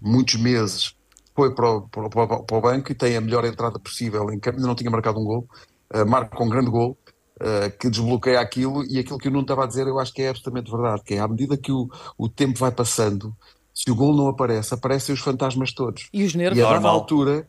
[0.00, 0.94] muitos meses,
[1.34, 2.10] foi para o, para, o,
[2.44, 5.18] para o, banco e tem a melhor entrada possível em campo, ainda não tinha marcado
[5.18, 5.48] um gol,
[5.94, 6.98] uh, marca um grande gol.
[7.38, 10.22] Uh, que desbloqueia aquilo e aquilo que eu não estava a dizer eu acho que
[10.22, 13.36] é absolutamente verdade, que é à medida que o, o tempo vai passando
[13.76, 16.08] se o gol não aparece, aparecem os fantasmas todos.
[16.10, 16.58] E os nervos.
[16.58, 17.46] E a dada altura,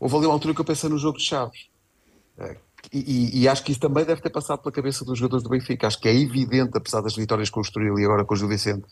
[0.00, 1.66] houve ali uma altura que eu pensei no jogo de Chaves.
[2.38, 2.56] Eh,
[2.90, 5.50] e, e, e, acho que isso também deve ter passado pela cabeça dos jogadores do
[5.50, 5.86] Benfica.
[5.86, 8.48] Acho que é evidente, apesar das vitórias com o Estoril e agora com o Gil
[8.48, 8.86] Vicente,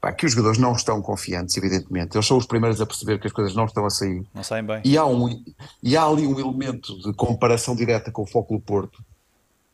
[0.00, 2.16] pá, que os jogadores não estão confiantes, evidentemente.
[2.16, 4.24] Eles são os primeiros a perceber que as coisas não estão a sair.
[4.32, 4.80] Não saem bem.
[4.86, 5.44] E há, um,
[5.82, 9.04] e há ali um elemento de comparação direta com o Foco do Porto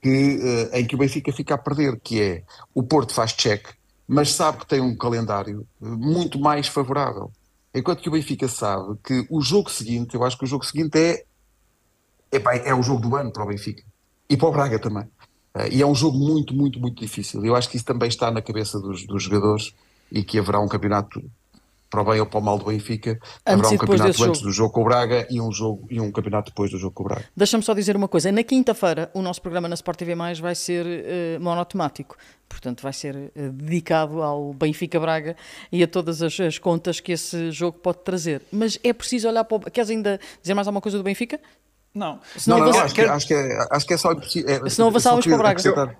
[0.02, 2.42] que, uh, em que o Benfica fica a perder, que é
[2.74, 3.77] o Porto faz check,
[4.08, 7.30] mas sabe que tem um calendário muito mais favorável.
[7.74, 10.98] Enquanto que o Benfica sabe que o jogo seguinte, eu acho que o jogo seguinte
[10.98, 11.24] é,
[12.32, 13.82] é, o jogo do ano para o Benfica.
[14.30, 15.04] E para o Braga também.
[15.54, 17.44] Uh, e é um jogo muito, muito, muito difícil.
[17.44, 19.74] Eu acho que isso também está na cabeça dos, dos jogadores
[20.10, 21.22] e que haverá um campeonato
[21.90, 24.40] para o bem ou para o mal do Benfica, antes haverá um campeonato antes jogo.
[24.40, 27.04] do jogo com o Braga e um, jogo, e um campeonato depois do jogo com
[27.04, 27.24] o Braga.
[27.36, 30.84] Deixa-me só dizer uma coisa, na quinta-feira o nosso programa na Sport TV+, vai ser
[30.86, 32.16] uh, monotemático,
[32.48, 35.36] portanto vai ser uh, dedicado ao Benfica-Braga
[35.72, 38.42] e a todas as, as, contas que esse jogo pode trazer.
[38.52, 39.60] Mas é preciso olhar para o...
[39.70, 41.40] Queres ainda dizer mais alguma coisa do Benfica?
[41.94, 42.20] Não.
[42.46, 44.12] não, não, não acho, que, acho, que é, acho que é só...
[44.12, 45.96] É, Se não avançávamos para o Braga.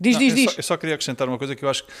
[0.00, 0.46] Diz, não, diz, diz.
[0.46, 1.92] Eu só, eu só, queria acrescentar uma coisa que eu acho que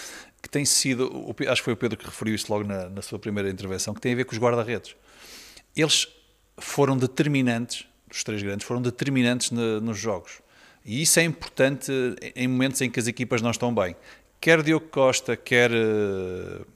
[0.48, 3.50] tem sido, acho que foi o Pedro que referiu isto logo na, na sua primeira
[3.50, 4.96] intervenção, que tem a ver com os guarda-redes.
[5.76, 6.08] Eles
[6.58, 10.40] foram determinantes, os três grandes, foram determinantes na, nos jogos.
[10.84, 11.92] E isso é importante
[12.34, 13.94] em momentos em que as equipas não estão bem.
[14.40, 16.66] Quer Diogo Costa, quer uh,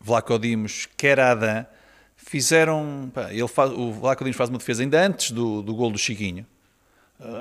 [0.00, 1.66] Vlaco Dimos, quer Adam,
[2.16, 3.10] fizeram.
[3.12, 5.98] Pá, ele faz, o Vlaco Dimos faz uma defesa ainda antes do, do gol do
[5.98, 6.46] Chiquinho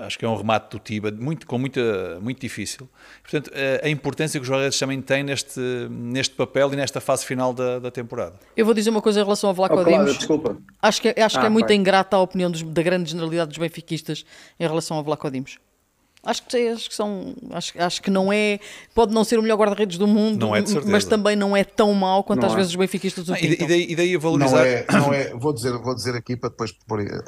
[0.06, 2.90] acho que é um remate do Tiba, muito, com muita, muito difícil.
[3.22, 7.26] Portanto, uh, a importância que os jogadores também têm neste, neste papel e nesta fase
[7.26, 8.40] final da, da temporada.
[8.56, 10.58] Eu vou dizer uma coisa em relação ao Vlaco oh, claro, desculpa.
[10.82, 13.58] Acho que, acho ah, que é muito ingrata a opinião dos, da grande generalidade dos
[13.58, 14.26] benfiquistas
[14.60, 15.58] em relação ao Vlaco Dimos.
[16.22, 17.34] Acho que, acho que são.
[17.52, 18.60] Acho, acho que não é.
[18.94, 21.94] Pode não ser o melhor guarda-redes do mundo, não é mas também não é tão
[21.94, 22.58] mau quanto não às é.
[22.58, 24.58] vezes os benfiquistas o ah, e, daí, e daí a valorizar.
[24.58, 26.74] Não é, não é, vou, dizer, vou dizer aqui para depois.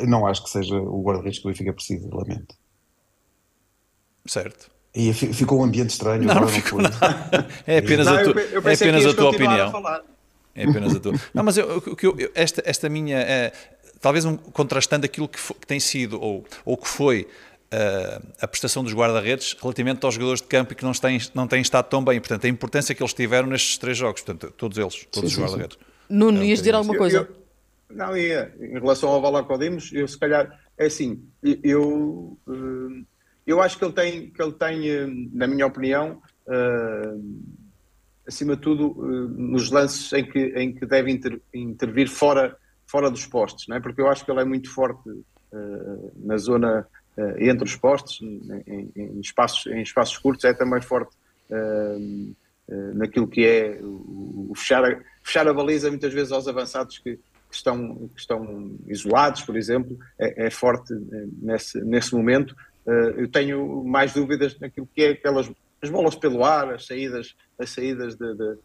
[0.02, 2.54] Não acho que seja o guarda-redes que o Benfica precisa, lamento.
[4.26, 4.70] Certo.
[4.94, 6.24] E ficou um ambiente estranho.
[6.24, 7.48] Não, não ficou nada.
[7.66, 9.88] É apenas não, a, tu, é apenas a tua opinião.
[9.88, 10.04] A
[10.54, 11.14] é apenas a tua.
[11.34, 13.20] Não, mas eu, eu, esta, esta minha.
[13.20, 13.54] É,
[14.02, 17.26] talvez um, contrastando aquilo que, foi, que, tem sido ou, ou que foi
[18.42, 21.62] a prestação dos guarda-redes relativamente aos jogadores de campo e que não têm, não têm
[21.62, 22.20] estado tão bem.
[22.20, 24.22] Portanto, a importância que eles tiveram nestes três jogos.
[24.22, 25.78] Portanto, todos eles, todos sim, os guarda-redes.
[26.10, 27.18] Nuno, ias dizer alguma coisa?
[27.20, 27.42] Eu,
[27.96, 28.54] não, ia.
[28.60, 30.60] Em relação ao Valacodimos, eu se calhar.
[30.78, 31.24] É assim,
[31.64, 32.38] eu.
[32.46, 33.06] Uh,
[33.48, 37.46] eu acho que ele tem, que ele tem eh, na minha opinião, uh,
[38.28, 38.94] acima de tudo,
[39.36, 42.56] nos lances em que, em que deve inter, intervir fora,
[42.86, 43.80] fora dos postos, não é?
[43.80, 45.02] porque eu acho que ele é muito forte
[46.16, 46.88] na zona
[47.38, 51.16] entre os postes, em, em, espaços, em espaços curtos, é também forte
[51.50, 52.34] uh,
[52.70, 57.16] uh, naquilo que é o, fechar, a, fechar a baliza muitas vezes aos avançados que,
[57.16, 60.94] que estão, que estão isolados, por exemplo, é, é forte
[61.42, 62.56] nesse, nesse momento.
[63.18, 65.52] eu tenho mais dúvidas naquilo que é aquelas
[65.84, 68.58] as bolas pelo ar, as saídas, as saídas de, de,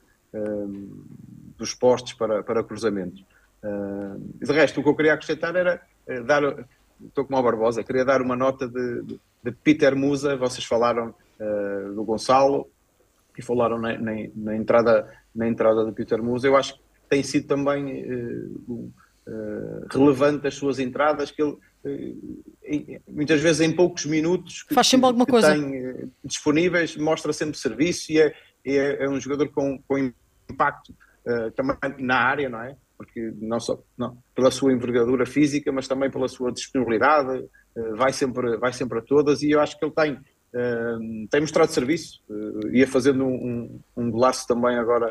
[1.56, 3.24] dos postes para, para cruzamentos.
[4.38, 5.80] de resto, o que eu queria acrescentar era
[6.26, 6.42] dar
[7.04, 9.02] estou como a Barbosa, queria dar uma nota de,
[9.42, 12.68] de, Peter Musa, vocês falaram uh, do Gonçalo
[13.37, 17.22] e falaram na, na, na, entrada, na entrada de Peter Musa, eu acho que tem
[17.22, 21.56] sido também uh, uh, relevante as suas entradas, que ele
[23.09, 25.52] muitas vezes em poucos minutos que, faz sempre alguma que coisa.
[25.52, 29.96] tem disponíveis, mostra sempre serviço e é, é, é um jogador com, com
[30.50, 30.92] impacto
[31.54, 32.76] também na área, não é?
[32.96, 38.12] Porque não só não, pela sua envergadura física, mas também pela sua disponibilidade, uh, vai,
[38.12, 42.22] sempre, vai sempre a todas e eu acho que ele tem, uh, tem mostrado serviço,
[42.28, 43.35] uh, ia fazendo um,
[43.96, 45.11] um, um golaço também agora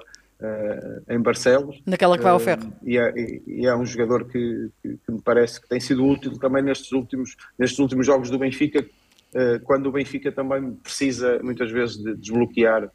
[1.10, 1.82] em Barcelos.
[1.86, 2.72] Naquela que vai ao ferro.
[2.84, 3.14] E é,
[3.48, 6.92] e, é, um jogador que, que, que, me parece que tem sido útil também nestes
[6.92, 8.86] últimos, nestes últimos jogos do Benfica,
[9.64, 12.92] quando o Benfica também precisa muitas vezes de desbloquear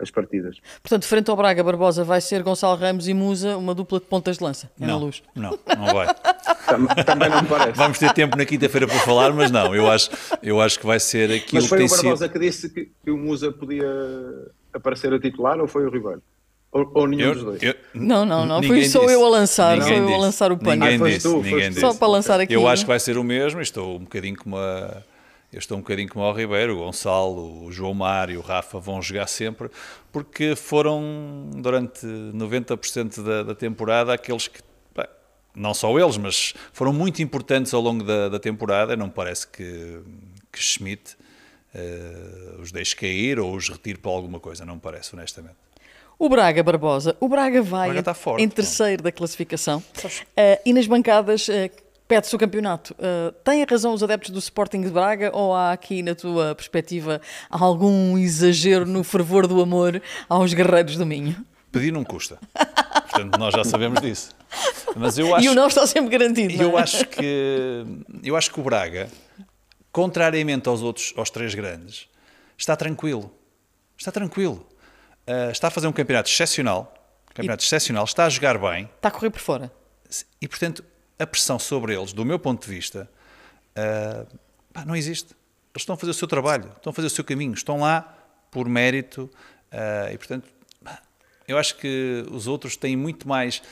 [0.00, 0.58] as partidas.
[0.82, 4.38] Portanto, frente ao Braga, Barbosa vai ser Gonçalo Ramos e Musa, uma dupla de pontas
[4.38, 4.70] de lança.
[4.80, 5.22] É não, luz.
[5.34, 6.14] não, não vai.
[7.04, 7.72] Também não me parece.
[7.72, 10.10] Vamos ter tempo na quinta-feira para falar, mas não, eu acho,
[10.42, 12.32] eu acho que vai ser aquilo mas foi que o Barbosa sido...
[12.32, 13.88] que disse que, que, o Musa podia
[14.72, 16.22] aparecer a titular ou foi o Ribeiro?
[16.70, 17.62] Ou, ou nenhum eu, dos dois?
[17.62, 18.62] Eu, não, não, não.
[18.62, 20.84] Fui só eu a lançar, só eu a lançar o pano.
[20.84, 22.52] Ninguém ah, disse, tu, ninguém Só para lançar aqui.
[22.52, 25.02] Eu acho que vai ser o mesmo, estou um bocadinho como a
[25.52, 29.00] eu estou um bocadinho como o Ribeiro, o Gonçalo, o João Mário, o Rafa vão
[29.00, 29.70] jogar sempre,
[30.12, 34.60] porque foram durante 90% da, da, temporada aqueles que,
[34.94, 35.06] bem,
[35.54, 38.94] não só eles, mas foram muito importantes ao longo da, da temporada.
[38.94, 40.00] Não parece que,
[40.52, 41.16] que Schmidt
[41.74, 45.56] uh, os deixe cair ou os retire para alguma coisa, não me parece, honestamente.
[46.18, 50.86] O Braga Barbosa, o Braga vai Braga forte, em terceiro da classificação uh, e nas
[50.86, 51.48] bancadas.
[51.48, 52.94] Uh, Pede-se o campeonato.
[52.94, 57.20] Uh, têm razão os adeptos do Sporting de Braga ou há aqui, na tua perspectiva,
[57.50, 61.36] algum exagero no fervor do amor aos guerreiros do Minho?
[61.70, 62.38] Pedir não custa.
[63.10, 64.30] Portanto, nós já sabemos disso.
[64.96, 66.62] Mas eu acho, e o não está sempre garantido.
[66.62, 66.82] Eu é?
[66.82, 67.84] acho que
[68.22, 69.10] eu acho que o Braga,
[69.92, 72.08] contrariamente aos outros, aos três grandes,
[72.56, 73.30] está tranquilo.
[73.98, 74.66] Está tranquilo.
[75.26, 76.94] Uh, está a fazer um campeonato excepcional.
[77.34, 77.66] Campeonato e...
[77.66, 78.04] excepcional.
[78.04, 78.88] Está a jogar bem.
[78.96, 79.70] Está a correr por fora.
[80.40, 80.82] E portanto,
[81.18, 83.10] a pressão sobre eles, do meu ponto de vista,
[83.76, 84.38] uh,
[84.72, 85.34] pá, não existe.
[85.74, 88.16] Eles estão a fazer o seu trabalho, estão a fazer o seu caminho, estão lá
[88.50, 89.30] por mérito
[89.72, 90.48] uh, e, portanto,
[91.46, 93.62] eu acho que os outros têm muito mais,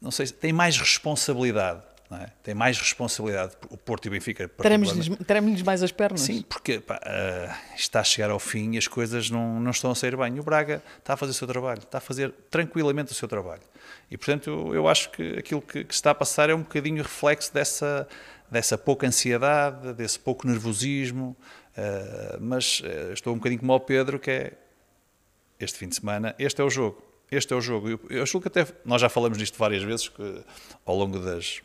[0.00, 1.82] não sei, têm mais responsabilidade.
[2.10, 2.30] É?
[2.42, 4.48] Tem mais responsabilidade o Porto e o Benfica.
[4.48, 6.22] Teremos-lhes mais as pernas.
[6.22, 9.90] Sim, porque pá, uh, está a chegar ao fim e as coisas não, não estão
[9.90, 10.40] a sair bem.
[10.40, 13.60] O Braga está a fazer o seu trabalho, está a fazer tranquilamente o seu trabalho.
[14.10, 17.02] E, portanto, eu, eu acho que aquilo que, que, está a passar é um bocadinho
[17.02, 18.08] reflexo dessa,
[18.50, 21.36] dessa pouca ansiedade, desse pouco nervosismo.
[21.76, 24.52] Uh, mas uh, estou um bocadinho como ao Pedro, que é
[25.60, 27.02] este fim de semana, este é o jogo.
[27.30, 27.90] Este é o jogo.
[27.90, 30.42] Eu, eu acho que até nós já falamos disto várias vezes que,
[30.86, 31.60] ao longo das,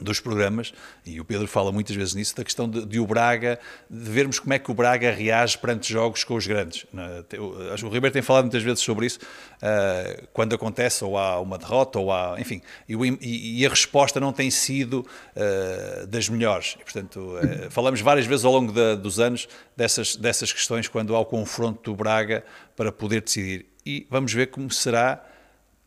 [0.00, 0.72] dos programas,
[1.04, 4.38] e o Pedro fala muitas vezes nisso, da questão de, de, o Braga, de vermos
[4.38, 6.86] como é que o Braga reage perante jogos com os grandes.
[7.28, 11.58] Que o Ribeiro tem falado muitas vezes sobre isso, uh, quando acontece ou há uma
[11.58, 16.76] derrota, ou há, enfim, e, a resposta não tem sido uh, das melhores.
[16.80, 21.14] E, portanto, uh, falamos várias vezes ao longo da, dos anos dessas, dessas questões quando
[21.14, 22.44] há o confronto do Braga
[22.76, 23.66] para poder decidir.
[23.86, 25.22] E vamos ver como será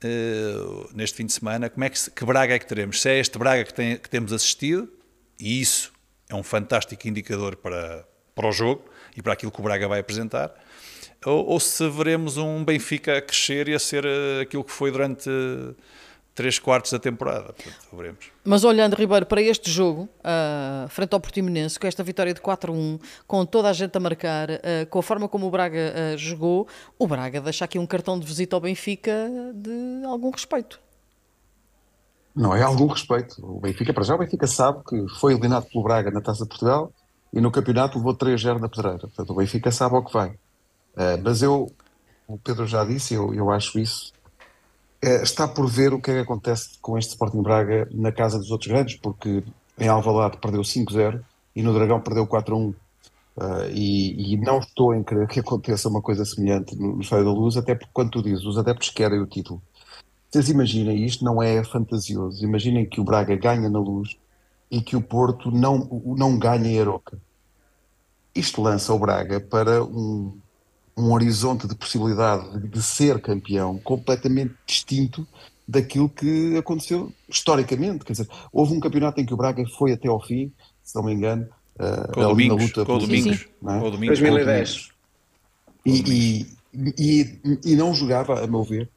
[0.03, 3.01] uh, neste fim de semana, como é que, que, Braga é que teremos?
[3.01, 4.91] Se é este Braga que, tem, que temos assistido,
[5.39, 5.91] e isso
[6.29, 9.99] é um fantástico indicador para, para o jogo e para aquilo que o Braga vai
[9.99, 10.53] apresentar,
[11.25, 14.91] ou, ou se veremos um Benfica a crescer e a ser uh, aquilo que foi
[14.91, 15.29] durante.
[16.37, 17.51] Três quartos da temporada.
[17.51, 18.27] Portanto, veremos.
[18.45, 23.01] Mas olhando, Ribeiro, para este jogo, uh, frente ao Portimonense, com esta vitória de 4-1,
[23.25, 26.67] com toda a gente a marcar, uh, com a forma como o Braga uh, jogou,
[26.99, 29.11] o Braga deixa aqui um cartão de visita ao Benfica
[29.55, 30.79] de algum respeito.
[32.35, 33.43] Não é algum respeito.
[33.43, 36.49] O Benfica, para já, o Benfica sabe que foi eliminado pelo Braga na Taça de
[36.49, 36.93] Portugal
[37.33, 38.99] e no campeonato levou 3-0 na pedreira.
[38.99, 40.37] Portanto, o Benfica sabe ao que vai.
[41.23, 41.71] mas eu,
[42.27, 44.13] o Pedro já disse, eu, eu acho isso,
[45.01, 48.51] está por ver o que é que acontece com este Sporting Braga na casa dos
[48.51, 49.43] outros grandes, porque
[49.77, 51.21] em Alvalade perdeu 5-0
[51.55, 52.73] e no Dragão perdeu 4-1.
[53.37, 57.25] Uh, e, e, não estou em querer que aconteça uma coisa semelhante no, no Estádio
[57.25, 59.61] da Luz, até porque, quando tu dizes, os adeptos querem o título.
[60.27, 64.17] Vocês imaginem, isto não é fantasioso, imaginem que o Braga ganha na Luz
[64.71, 67.19] e que o Porto não, não ganha em Aroca.
[68.33, 70.35] Isto lança o Braga para um,
[70.97, 75.27] um horizonte de possibilidade de, de ser campeão completamente distinto
[75.67, 78.03] daquilo que aconteceu historicamente.
[78.03, 80.51] Quer dizer, houve um campeonato em que o Braga foi até ao fim,
[80.83, 83.79] se não me engano, uh, com o ali Domingos, na luta com Domingos, não é?
[83.79, 84.19] com o Domingos.
[84.19, 84.89] 2010.
[85.85, 88.89] e, e, e, e não jogava, a meu ver,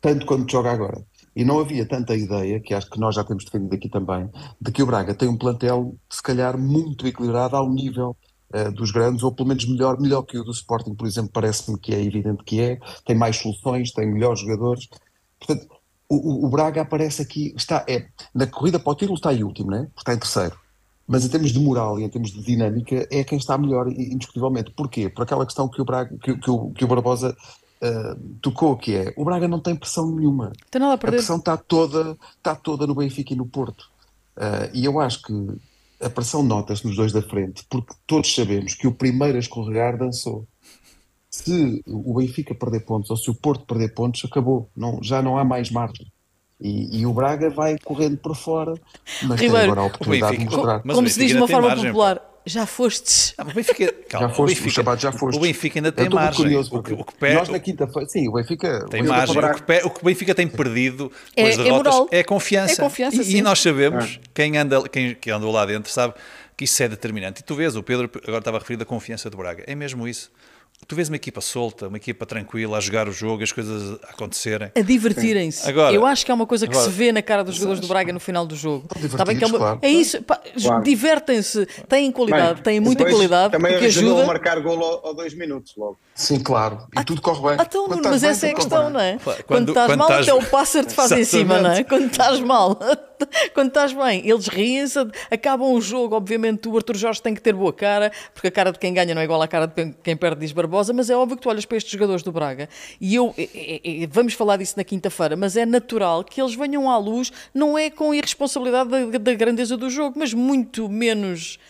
[0.00, 1.02] tanto quanto joga agora.
[1.34, 4.28] E não havia tanta ideia, que acho que nós já temos defendido aqui também,
[4.60, 8.16] de que o Braga tem um plantel, se calhar, muito equilibrado ao nível
[8.52, 11.78] eh, dos grandes, ou pelo menos melhor, melhor que o do Sporting, por exemplo, parece-me
[11.78, 14.88] que é evidente que é, tem mais soluções, tem melhores jogadores.
[15.38, 15.68] Portanto,
[16.08, 19.70] o, o- Braga aparece aqui, está, é, na corrida para o título está em último,
[19.70, 19.88] né?
[19.94, 20.56] porque está em terceiro.
[21.06, 24.70] Mas em termos de moral e em termos de dinâmica, é quem está melhor, indiscutivelmente.
[24.72, 25.08] Porquê?
[25.08, 27.34] Por aquela questão que o, Braga, que, que o, que o Barbosa
[27.82, 30.52] ah, tocou, que é o Braga não tem pressão nenhuma.
[30.74, 33.90] Nada a pressão está toda, está toda no Benfica e no Porto.
[34.36, 35.32] Ah, e eu acho que
[36.08, 40.46] pressão nota-se nos dois da frente, porque todos sabemos que o primeiro a escorregar dançou.
[41.30, 44.70] Se o Benfica perder pontos ou se o Porto perder pontos, acabou.
[44.76, 46.06] Não, já não há mais margem.
[46.60, 48.74] E, e o Braga vai correndo por fora,
[49.22, 50.82] mas tem Ribeiro, agora a oportunidade de Benfica- mostrar.
[50.84, 53.34] Mas o Como se diz de uma tem forma margem, popular, já fostes.
[53.38, 55.36] Ah, o Benfica, calma, Já foste, o Benfica, o Chabat já foste.
[55.38, 56.42] O Benfica ainda tem margem.
[56.44, 59.16] curioso, o que, o que perde, nós na quinta-feira, sim, o Benfica tem o Benfica
[59.16, 59.38] margem.
[59.38, 62.08] O que, pe- o que o Benfica tem perdido É- com as é derrotas moral.
[62.10, 62.72] é, confiança.
[62.72, 63.36] É confiança, e, sim.
[63.36, 66.14] e nós sabemos, quem, anda, quem, quem andou lá dentro sabe
[66.56, 67.40] que isso é determinante.
[67.40, 69.62] E tu vês, o Pedro agora estava a referir da confiança do Braga.
[69.66, 70.30] É mesmo isso.
[70.86, 74.10] Tu vês uma equipa solta, uma equipa tranquila, a jogar o jogo, as coisas a
[74.10, 74.70] acontecerem.
[74.74, 75.68] A divertirem-se.
[75.68, 77.80] Agora- Eu acho que é uma coisa que agora- se vê na cara dos jogadores
[77.80, 78.86] do Braga no final do jogo.
[79.02, 79.78] Está bem que é, uma- claro.
[79.82, 80.82] é isso, Claro.
[80.82, 84.22] divertem-se, têm qualidade, Bem, têm muita qualidade, Também ajuda.
[84.22, 85.98] a marcar golo ao dois minutos logo.
[86.18, 86.84] Sim, claro.
[87.00, 87.56] E tudo corre bem.
[87.60, 88.92] Ah, então, Quando mas bem, essa é a questão, bem.
[88.92, 89.18] não é?
[89.22, 91.84] Quando- Quando, estás quando mal, estás- até o pássaro te faz em cima, não é?
[91.84, 92.76] Quando estás mal,
[93.54, 94.98] quando estás bem, eles riem-se,
[95.30, 96.16] acabam o jogo.
[96.16, 99.14] Obviamente, o Arthur Jorge tem que ter boa cara, porque a cara de quem ganha
[99.14, 100.92] não é igual à cara de quem- perde, diz Barbosa.
[100.92, 102.68] Mas é óbvio que tu olhas para estes jogadores do Braga
[103.00, 106.56] e eu, é- é- é- vamos falar disso na quinta-feira, mas é natural que eles
[106.56, 111.60] venham à luz, não é com irresponsabilidade da, da grandeza do jogo, mas muito menos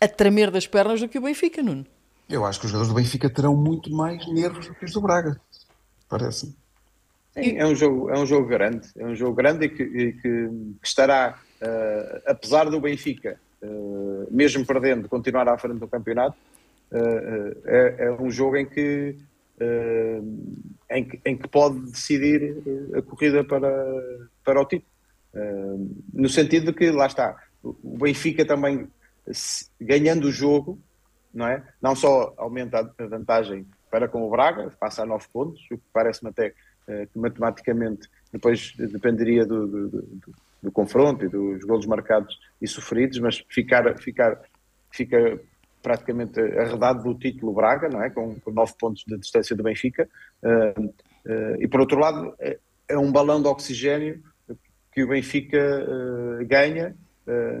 [0.00, 1.84] a tremer das pernas do que o Benfica, Nuno.
[2.28, 5.00] Eu acho que os jogadores do Benfica terão muito mais nervos do que os do
[5.00, 5.40] Braga.
[6.08, 6.54] Parece-me.
[7.32, 10.12] Sim, é um jogo, é um jogo grande, é um jogo grande e que, e
[10.12, 10.20] que-
[10.80, 16.36] que estará, eh, apesar do Benfica, eh, mesmo perdendo, continuar à frente do campeonato,
[16.92, 19.16] eh, é, é um jogo em que,
[20.90, 22.62] em que, em que pode decidir
[22.94, 23.68] a corrida para,
[24.44, 24.90] para o título.
[26.12, 28.88] No sentido de que, lá está, o Benfica também,
[29.30, 30.78] se- ganhando o jogo,
[31.32, 31.62] não é?
[31.80, 35.82] Não só aumenta a vantagem para com o Braga, passa a 9 pontos, o que
[35.92, 36.52] parece-me até
[36.86, 40.18] eh, que matematicamente depois dependeria do, do, do-
[40.60, 44.40] do confronto e dos golos marcados e sofridos, mas ficar, ficar,
[44.90, 45.40] fica
[45.80, 48.10] praticamente arredado do título Braga, não é?
[48.10, 50.08] Com, com 9 pontos de distância do Benfica.
[50.42, 50.74] Eh,
[51.26, 54.20] eh, e por outro lado, é, é um balão de oxigênio
[54.92, 55.86] que o Benfica
[56.46, 56.96] ganha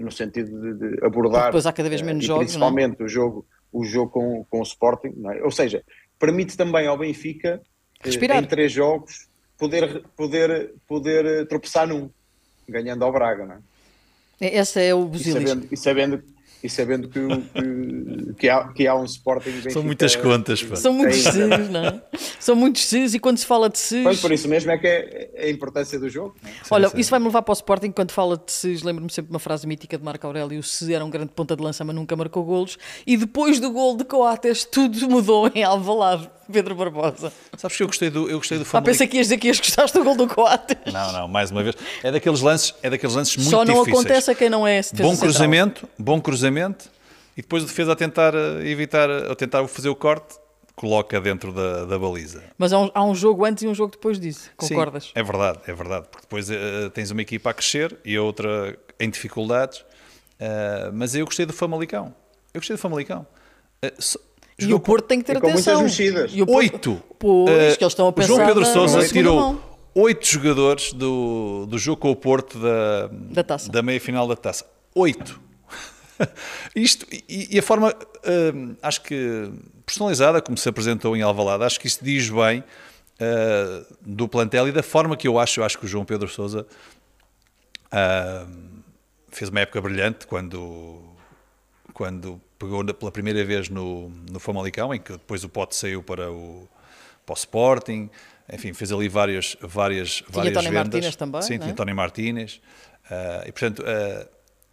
[0.00, 2.70] no sentido de, abordar Depois há cada vez menos jogos, não é?
[2.70, 5.42] principalmente o jogo, o jogo com, com o Sporting, é?
[5.42, 5.82] ou seja,
[6.18, 7.60] permite também ao Benfica
[8.00, 8.42] eh, Respirar.
[8.42, 9.28] em três jogos
[9.58, 12.10] poder, poder, poder eh, tropeçar num,
[12.68, 13.60] ganhando ao Braga, não é?
[14.56, 15.48] Esse é o E busilis.
[15.48, 16.22] sabendo, e sabendo,
[16.62, 20.76] e sabendo que, que, que, há, que há um Sporting Benfica, São muitas contas, pá.
[20.76, 22.02] São muitos Cs, não é?
[22.40, 24.02] São muitos Cs e quando se fala de Cs.
[24.02, 26.34] Pois, por isso mesmo é que é, é a importância do jogo.
[26.42, 26.54] não é?
[26.70, 26.98] Olha, sim.
[26.98, 28.82] isso vai-me levar para o Sporting quando fala de Cs.
[28.82, 31.54] Lembro-me sempre de uma frase mítica de Marco Aurélio: o Se era um grande ponta
[31.56, 32.76] de lança, mas nunca marcou golos.
[33.06, 36.28] E depois do gol de Coates, tudo mudou em Alvalade.
[36.50, 37.30] Pedro Barbosa.
[37.58, 38.90] Sabes que eu gostei do, eu gostei do Ah, Famalicão.
[38.94, 40.78] pensei que ias dizer que ias gostar do gol do Coates.
[40.90, 41.76] Não, não, mais uma vez.
[42.02, 43.94] É daqueles lances, é daqueles lances muito Só não difíceis.
[43.94, 45.16] acontece a quem não é Bom central.
[45.18, 46.47] cruzamento, bom cruzamento
[47.36, 50.36] e depois o defesa a tentar eh, evitar, a tentar fazer o corte,
[50.74, 52.42] coloca dentro da, da baliza.
[52.56, 54.50] Mas há um, há um jogo antes e um jogo depois disso.
[54.56, 55.04] Concordas?
[55.04, 56.06] Sim, é verdade, é verdade.
[56.10, 59.84] Porque depois eh, tens uma equipa a crescer e a outra em dificuldades.
[60.38, 62.14] Eh, mas eu gostei do Famalicão.
[62.54, 63.26] Eu gostei do Famalicão.
[63.82, 64.20] Eh, so-
[64.58, 66.26] E o Porto tem que ter e com muitas atenção.
[66.30, 67.02] E o Porto- Oito.
[67.18, 69.62] Pois, que eles estão a pensar João Pedro Sousa tirou mão.
[69.94, 73.70] oito jogadores do, do jogo com o Porto da, Da taça.
[73.70, 74.64] da meia final da taça.
[74.94, 75.40] Oito.
[76.74, 77.94] Isto, e, e a forma,
[78.54, 79.50] hum, acho que
[79.84, 84.72] personalizada, como se apresentou em Alvalade, acho que isto diz bem uh, do plantel e
[84.72, 86.66] da forma que eu acho, eu acho que o João Pedro Sousa
[87.92, 88.82] hum,
[89.30, 91.00] fez uma época brilhante quando,
[91.94, 96.30] quando pegou pela primeira vez no, no Famalicão, em que depois o Pote saiu para
[96.30, 96.68] o,
[97.24, 98.10] para o Sporting,
[98.52, 100.84] enfim, fez ali várias, várias, várias Tony vendas.
[100.84, 101.64] Martínez também, Sim, não é?
[101.66, 102.60] tinha Tony Martínez.
[103.10, 104.26] Ah, e, portanto, ah,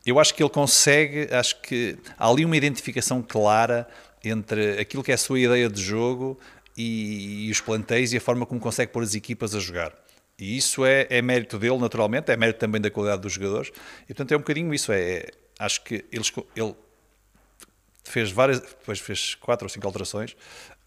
[0.05, 3.87] eu acho que ele consegue, acho que há ali uma identificação clara
[4.23, 6.39] entre aquilo que é a sua ideia de jogo
[6.77, 9.93] e, e os plantéis e a forma como consegue pôr as equipas a jogar.
[10.37, 13.71] E isso é, é, mérito dele, naturalmente, é mérito também da qualidade dos jogadores.
[14.03, 14.91] E portanto é um bocadinho isso.
[14.91, 15.27] É,
[15.57, 16.75] acho que eles, ele
[18.03, 20.35] fez várias, depois fez quatro ou cinco alterações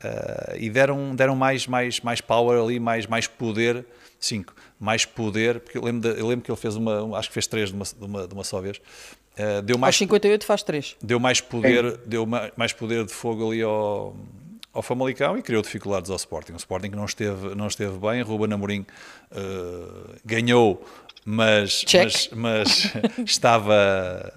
[0.04, 3.84] uh, e deram, deram mais, mais, mais power ali, mais, mais poder.
[4.20, 7.34] Cinco, mais poder, porque eu lembro, de, eu lembro que ele fez uma, acho que
[7.34, 8.78] fez três de uma, de uma, de uma só vez.
[8.78, 10.96] Uh, deu mais, Aos 58 faz três.
[11.00, 12.26] Deu mais poder, deu
[12.56, 14.16] mais poder de fogo ali ao,
[14.72, 16.52] ao Famalicão e criou dificuldades ao Sporting.
[16.52, 18.80] O Sporting não esteve, não esteve bem, Ruben Amorim
[19.30, 20.84] uh, ganhou,
[21.24, 22.92] mas, mas, mas
[23.24, 24.32] estava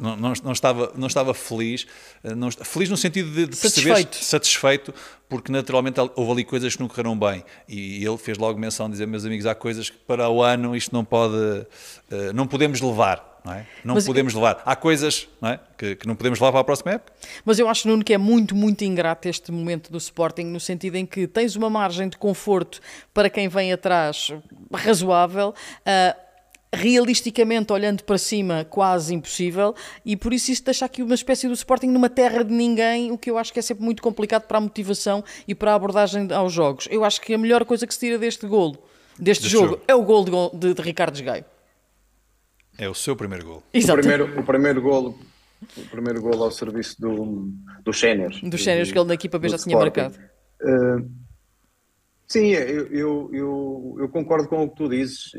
[0.00, 1.86] não, não, não, estava, não estava feliz,
[2.24, 4.24] eh, não, feliz no sentido de, de perceber satisfeito.
[4.24, 4.94] satisfeito,
[5.28, 7.44] porque naturalmente houve ali coisas que não correram bem.
[7.68, 10.74] E ele fez logo menção de dizer, meus amigos, há coisas que para o ano
[10.74, 13.28] isto não pode, uh, não podemos levar.
[13.44, 13.66] Não, é?
[13.82, 14.62] não podemos levar.
[14.66, 15.60] Há coisas não é?
[15.76, 17.12] que, que, não podemos levar para a próxima época.
[17.44, 20.96] Mas eu acho, Nuno, que é muito, muito ingrato este momento do Sporting, no sentido
[20.96, 22.80] em que tens uma margem de conforto
[23.14, 24.32] para quem vem atrás
[24.74, 25.54] razoável.
[25.80, 26.29] Uh,
[26.72, 31.54] realisticamente, olhando para cima, quase impossível, e por isso isso deixa aqui uma espécie do
[31.54, 34.58] Sporting numa terra de ninguém, o que eu acho que é sempre muito complicado para
[34.58, 36.86] a motivação e para a abordagem aos jogos.
[36.90, 38.78] Eu acho que a melhor coisa que se tira deste golo,
[39.18, 41.44] deste, jogo, jogo, é o golo de, de, Ricardo Esgaio.
[42.78, 43.62] É o seu primeiro golo.
[43.74, 45.18] O primeiro, o primeiro golo
[45.76, 47.52] o primeiro golo ao serviço do,
[47.82, 48.40] do Séniors.
[48.40, 50.16] Do Séniors, que ele na equipa B já tinha marcado.
[50.62, 51.10] Uh,
[52.30, 55.32] Sim, eu, eu, eu, eu, concordo com o que tu dizes.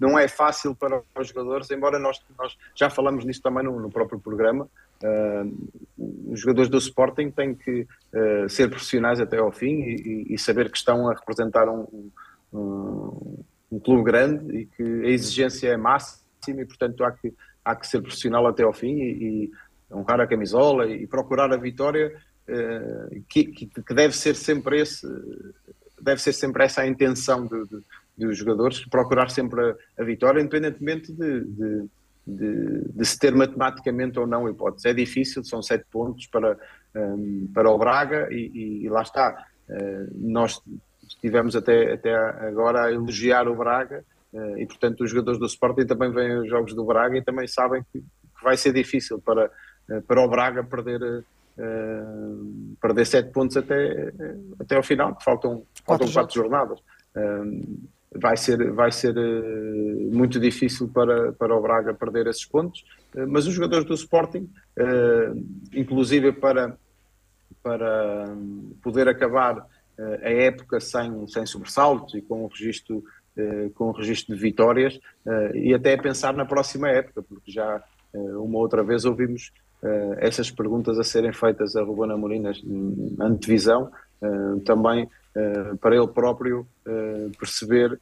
[0.00, 3.88] Não é fácil para os jogadores, embora nós, nós já falamos nisso também no, no
[3.88, 4.68] próprio programa.
[5.00, 7.82] Uh, os jogadores do Sporting têm que
[8.12, 12.10] uh, ser profissionais até ao fim e, e, saber que estão a representar um,
[12.52, 17.32] um, um, clube grande e que a exigência é máxima e, portanto, há que,
[17.64, 19.50] há que ser profissional até ao fim e, e
[19.94, 25.06] honrar a camisola e procurar a vitória, uh, que, que, deve ser sempre esse
[26.02, 27.82] deve ser sempre essa a intenção de, de,
[28.18, 34.48] dos jogadores, procurar sempre a, a vitória, independentemente de, de, se ter matematicamente ou não
[34.48, 34.88] hipótese.
[34.88, 36.58] É difícil, são sete pontos para,
[36.94, 39.46] um, para o Braga e, e lá está.
[39.68, 40.60] Uh, nós
[41.08, 45.86] estivemos até, até agora a elogiar o Braga uh, e, portanto, os jogadores do Sporting
[45.86, 49.50] também vêm aos jogos do Braga e também sabem que, que vai ser difícil para,
[49.88, 51.24] uh, para o Braga perder
[51.58, 54.12] uh, perder sete pontos até,
[54.58, 56.78] até ao final, faltam quatro, faltam quatro jornadas.
[57.16, 62.84] Uh, vai ser, vai ser uh, muito difícil para, para o Braga perder esses pontos,
[63.28, 64.48] mas os jogadores do Sporting,
[65.74, 66.76] inclusive para,
[67.62, 68.34] para
[68.82, 69.66] poder acabar
[69.98, 73.04] a época sem, sem sobressaltos e com um registro,
[73.74, 74.98] com um registro de vitórias,
[75.54, 77.82] e até pensar na próxima época, porque já
[78.14, 82.42] uma outra vez ouvimos uh, essas perguntas a serem feitas a Ruben Amorim
[83.16, 83.90] na antevisão,
[84.22, 86.66] uh, também uh, para ele próprio
[87.38, 87.98] perceber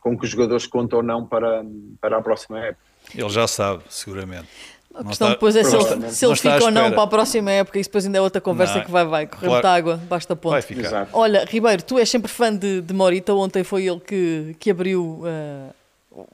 [0.00, 1.62] com que os jogadores contam ou não para,
[2.00, 2.82] para a próxima época.
[3.14, 4.48] Ele já sabe, seguramente.
[4.94, 7.50] A questão está, depois é se ele, se ele fica ou não para a próxima
[7.50, 10.00] época, isso depois ainda é outra conversa não, que vai, vai, correr claro, muita água,
[10.08, 10.52] basta ponto.
[10.52, 11.08] Vai ficar.
[11.12, 15.22] Olha, Ribeiro, tu és sempre fã de, de Morita, ontem foi ele que, que abriu
[15.22, 15.74] uh,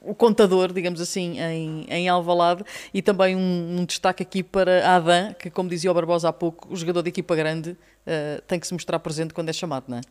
[0.01, 2.63] o contador, digamos assim, em, em Alvalade
[2.93, 6.71] e também um, um destaque aqui para Adam, que como dizia o Barbosa há pouco,
[6.71, 9.97] o jogador de equipa grande uh, tem que se mostrar presente quando é chamado, não
[9.97, 10.01] é?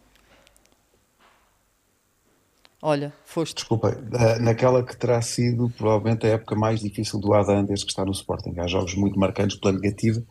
[2.82, 3.56] Olha, foste.
[3.56, 3.94] Desculpa,
[4.40, 8.12] naquela que terá sido provavelmente a época mais difícil do Adam desde que está no
[8.12, 8.54] Sporting.
[8.58, 10.22] Há jogos muito marcantes pela negativa.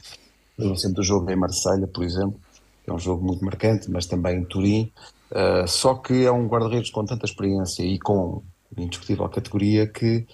[0.57, 2.39] Eu sempre o jogo em Marselha, por exemplo,
[2.83, 4.91] que é um jogo muito marcante, mas também em Turim.
[5.29, 8.41] Uh, só que é um guarda-redes com tanta experiência e com
[8.83, 10.25] indiscutível categoria que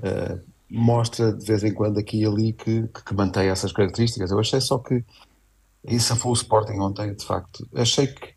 [0.00, 0.40] uh,
[0.70, 4.30] mostra de vez em quando aqui e ali que, que, mantém essas características.
[4.30, 5.04] Eu achei só que
[5.84, 7.66] isso foi o Sporting ontem, de facto.
[7.74, 8.34] Achei que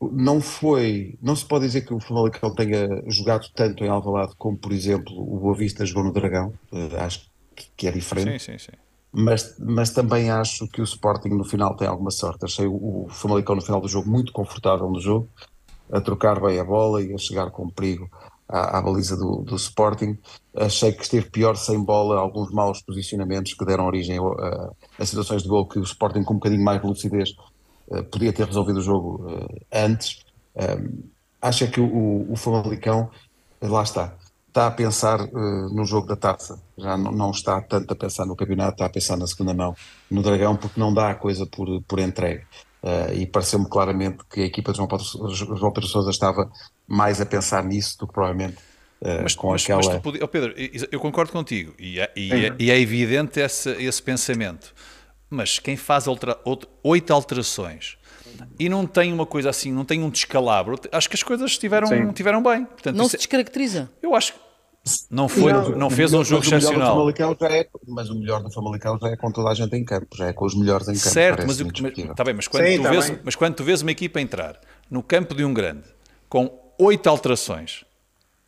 [0.00, 4.56] não foi, não se pode dizer que o Famalicão tenha jogado tanto em Alvalade como,
[4.56, 6.52] por exemplo, o Boa Vista jogou no Dragão.
[6.72, 7.28] Uh, acho
[7.76, 8.42] que é diferente.
[8.42, 8.78] Sim, sim, sim.
[9.12, 12.44] Mas, mas também acho que o Sporting no final tem alguma sorte.
[12.44, 15.28] Achei o, o Famalicão no final do jogo muito confortável no jogo,
[15.90, 18.08] a trocar bem a bola e a chegar com perigo
[18.50, 20.18] à, à baliza do, do, Sporting.
[20.54, 25.42] Achei que esteve pior sem bola, alguns maus posicionamentos que deram origem a, a situações
[25.42, 27.30] de gol que o Sporting com um bocadinho mais de lucidez
[27.88, 30.24] uh, podia ter resolvido o jogo uh, antes.
[31.40, 33.08] Acho é que o, o Famalicão,
[33.62, 34.14] lá está,
[34.48, 38.26] está a pensar uh, no jogo da taça, já não, não, está tanto a pensar
[38.26, 39.74] no campeonato, está a pensar na segunda mão,
[40.10, 42.44] no Dragão, porque não dá a coisa por, por entregue.
[42.82, 44.88] Uh, e pareceu-me claramente que a equipa de João
[45.56, 46.50] João Pedro Sousa estava
[46.90, 48.56] mais a pensar nisso do que provavelmente
[49.00, 49.78] uh, Mas, com mas, aquela.
[49.82, 50.52] mas tu podia- oh, Pedro,
[50.90, 54.74] eu concordo contigo e é, e é- e é evidente esse, esse pensamento.
[55.30, 57.96] Mas quem faz altera- out- oito alterações
[58.58, 61.86] e não tem uma coisa assim, não tem um descalabro, acho que as coisas estiveram,
[61.86, 62.10] Sim.
[62.12, 62.64] tiveram bem.
[62.64, 63.88] Portanto, Não se é- descaracteriza.
[64.02, 64.40] eu acho que
[65.10, 67.50] não, foi, não, o fez melhor- um jogo mas o melhor do excepcional.
[67.52, 70.26] É, mas o melhor do Famalicão já é com toda a gente em campo, já
[70.28, 71.08] é com os melhores em campo.
[71.10, 73.18] Certo, mas, mas, tá bem, mas, quando Sim, tu tá vês, bem.
[73.22, 74.58] mas quando tu vês uma equipa entrar
[74.90, 75.84] no campo de um grande
[76.28, 76.50] com
[76.80, 77.84] oito alterações,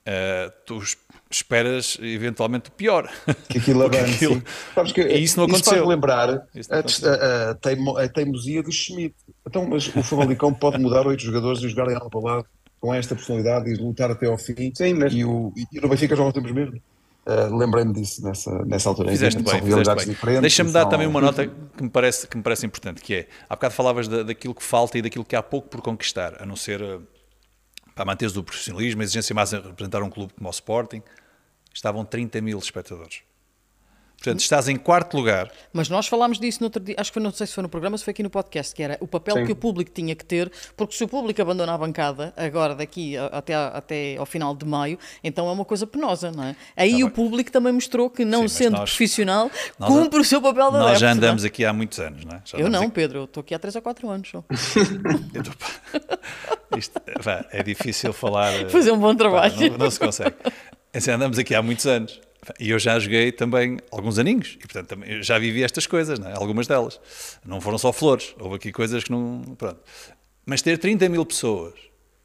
[0.07, 0.97] eh, tu es-
[1.31, 3.11] esperas eventualmente o pior.
[3.49, 4.15] que aquilo avance.
[4.15, 4.43] aquilo-
[4.75, 5.87] Sabes que E isso não aconteceu.
[5.87, 7.11] lembrar Isso não a, aconteceu.
[7.13, 9.15] a- a teimo- a teimosia do Schmidt.
[9.47, 12.47] Então, mas o Famalicão pode mudar oito jogadores e jogarem ao lado
[12.81, 14.73] com esta personalidade e lutar até ao fim.
[14.75, 16.81] Sim, mas- E, o, e no Benfica jogam sempre mesmo.
[17.25, 19.09] Uh, Lembrei-me disso nessa, nessa altura.
[19.13, 20.13] Fizeste bem, são fizeste realidades bem.
[20.15, 23.15] diferentes, Deixa-me dar são- também uma nota que me parece, que me parece importante, que
[23.15, 26.35] é, há bocado falavas da- daquilo que falta e daquilo que há pouco por conquistar,
[26.43, 26.99] a não ser eh,
[27.95, 31.03] para manteres o profissionalismo, a exigência mais em representar um clube como o Sporting,
[31.73, 33.23] estavam 30 mil espectadores.
[34.23, 37.23] Portanto, estás em quarto lugar, Mas nós falámos disso no outro dia, acho que foi,
[37.23, 39.35] não sei se foi no programa, se foi aqui no podcast, que era o papel
[39.37, 39.47] Sim.
[39.47, 43.17] que o público tinha que ter, porque se o público abandona a bancada, agora daqui
[43.17, 46.57] até, até ao final de maio, então é uma coisa penosa, não é?
[46.77, 50.25] Aí o público também mostrou que, não Tá Sim, sendo nós- profissional, nós- cumpre o
[50.25, 51.17] seu papel de nós adepto, já não é?
[51.17, 52.43] andamos aqui há muitos anos, não é?
[52.45, 54.45] Já Eu não, aqui- Pedro, eu estou aqui há 3 ou 4 anos só.
[55.35, 56.19] Eu tô- pá,
[56.79, 58.69] isto, vá, é difícil falar.
[58.71, 59.71] Fazer um bom pá, trabalho.
[59.73, 60.35] não, não se consegue.
[60.95, 62.21] Assim, andamos aqui há muitos anos.
[62.59, 64.55] E eu já joguei também alguns aninhos.
[64.57, 66.33] E, portanto, também já vivi estas coisas, é?
[66.35, 67.01] algumas delas.
[67.45, 68.35] Não foram só flores.
[68.39, 69.43] Houve aqui coisas que não.
[69.57, 69.81] Pronto.
[70.45, 71.75] Mas ter 30 mil pessoas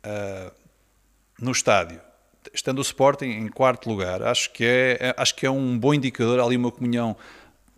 [0.04, 0.52] ah,
[1.40, 2.02] no estádio,
[2.52, 5.94] estando o Sporting em quarto lugar, acho que é, é- acho que é um bom
[5.94, 6.40] indicador.
[6.40, 7.16] Há ali uma comunhão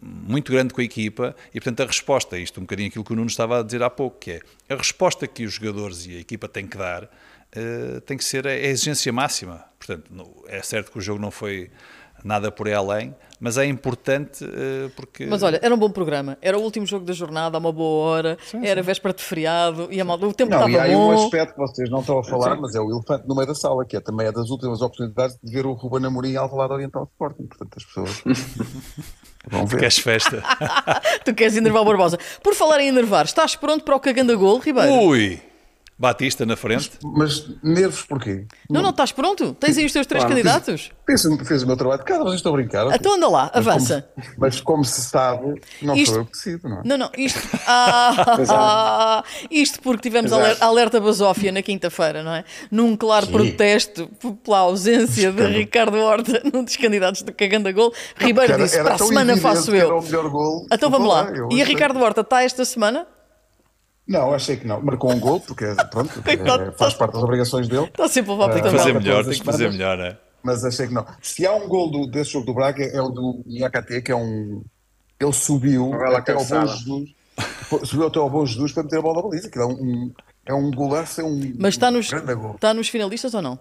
[0.01, 3.11] muito grande com a equipa e, portanto, a resposta a isto, um bocadinho aquilo que
[3.11, 6.15] o Nuno estava a dizer há pouco, que é a resposta que os jogadores e
[6.15, 7.03] a equipa têm que dar
[7.51, 9.65] eh, tem que ser a, a exigência máxima.
[9.77, 11.69] Portanto, no- é certo que o jogo não foi
[12.23, 15.25] nada por aí além, mas é importante eh, porque...
[15.25, 16.37] Mas olha, era um bom programa.
[16.41, 20.01] Era o último jogo da jornada, a uma boa hora, era véspera de feriado, e
[20.01, 21.25] a malda, o tempo Não, e há estava aí um bom.
[21.25, 23.85] aspecto que vocês não estão a falar, mas é o elefante no meio da sala,
[23.85, 27.05] que é também é das últimas oportunidades de ver o Ruben Amorim ao lado oriental
[27.05, 27.47] do Sporting.
[27.47, 28.23] Portanto, as pessoas
[29.47, 29.79] vão ver.
[29.79, 30.43] Queres festa?
[31.23, 32.17] Tu queres enervar o Barbosa.
[32.43, 34.91] Por falar em enervar, estás pronto para o cagando a gol, Ribeiro?
[34.91, 35.48] Ui!
[35.99, 36.91] Batista na frente.
[37.03, 38.45] Mas nervos porquê?
[38.69, 39.53] Não, não, estás pronto?
[39.55, 40.91] Tens aí os teus três Claro, candidatos?
[41.05, 42.87] Fez, fez o meu trabalho de casa, mas estou a brincar.
[42.95, 44.09] Então anda lá, Mas avança.
[44.15, 46.81] Como, mas como se sabe, não Isto- sou eu que decido, não é?
[46.85, 47.39] Não, não, isto.
[48.51, 50.45] Ah, isto porque tivemos Exato.
[50.45, 52.43] aler- alerta basófia na quinta-feira, não é?
[52.71, 53.31] Num claro Sim.
[53.33, 54.07] protesto
[54.43, 57.93] pela ausência de Ricardo Horta, num dos candidatos do Cagando a Gol.
[58.17, 59.97] Ribeiro Era- disse: era para a semana faço que era eu.
[59.97, 60.65] o melhor gol.
[60.71, 61.23] Então vamos lá.
[61.29, 63.05] Eu E a Ricardo Horta está esta semana?
[64.09, 64.81] Não, achei que não.
[64.81, 67.85] Marcou um gol, porque pronto, é, faz parte das obrigações dele.
[67.85, 69.75] Está sempre a levar Ah, que fazer melhor, tem que fazer semanas.
[69.77, 70.17] melhor, não é?
[70.41, 71.05] Mas achei que não.
[71.21, 74.15] Se há um gol do- desse jogo do Braga, é o do Iacate, que é
[74.15, 74.63] um.
[75.19, 76.65] Ele subiu até ao Bom.
[76.65, 77.09] Jesus.
[77.85, 79.49] Subiu até ao Bom Jesus para meter a bola na baliza.
[79.49, 80.11] Que é um,
[80.45, 82.09] é um golaço, é um Mas está nos,
[82.55, 83.59] está nos finalistas ou não?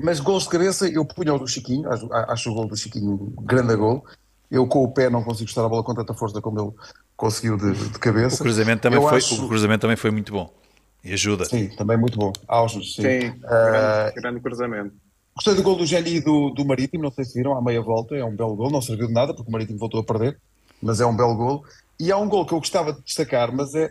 [0.00, 3.34] Mas gols de cabeça, eu punho o do Chiquinho, acho, acho o gol do Chiquinho
[3.36, 4.04] um grande gol.
[4.50, 6.72] Eu com o pé não consigo estar a bola com tanta força como ele
[7.18, 8.36] conseguiu de, de cabeça.
[8.36, 10.50] O cruzamento, também Eu foi, acho- o cruzamento também foi muito bom.
[11.04, 11.44] E ajuda.
[11.44, 12.32] Sim, também muito bom.
[12.48, 13.02] Ausos, sim.
[13.02, 14.94] Sim, Ah, grande, grande cruzamento.
[15.36, 17.80] Gostei do gol do Geni e do, do Marítimo, não sei se viram, à meia
[17.80, 20.36] volta, é um belo gol, não serviu de nada porque o Marítimo voltou a perder,
[20.82, 21.64] mas é um belo gol.
[22.00, 23.88] E há um gol que eu gostava de destacar, mas é.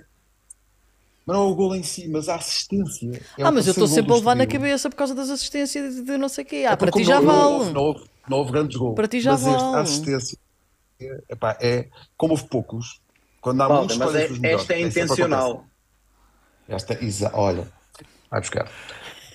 [1.25, 3.09] Mas não é o gol em si, mas a assistência.
[3.37, 6.03] É ah, mas eu estou sempre a levar na cabeça por causa das assistências de,
[6.03, 6.65] de não sei o quê.
[6.67, 7.73] Ah, É para ti já não, não, vale.
[7.73, 8.95] Não houve, não houve grandes gols.
[8.95, 9.75] Para ti já mas este, vale.
[9.75, 10.37] a assistência
[11.29, 12.99] epá, é como houve poucos.
[13.41, 14.61] Quando há Malta, muitos, mas é- os melhores.
[14.61, 15.65] esta é sempre intencional.
[16.67, 17.67] Esta, exa- olha,
[18.29, 18.69] vai buscar.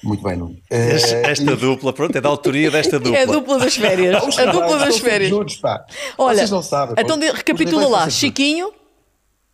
[0.04, 0.56] Muito bem, Nuno.
[0.68, 3.18] Este- Eh, Esta dupla, pronto, é da autoria desta dupla.
[3.18, 4.16] É a dupla das férias.
[4.38, 5.30] A dupla das férias.
[5.30, 5.84] juntos, pá.
[6.18, 6.96] Olha, Vocês não sabem.
[6.98, 8.10] então de- recapitula lá.
[8.10, 8.72] Chiquinho,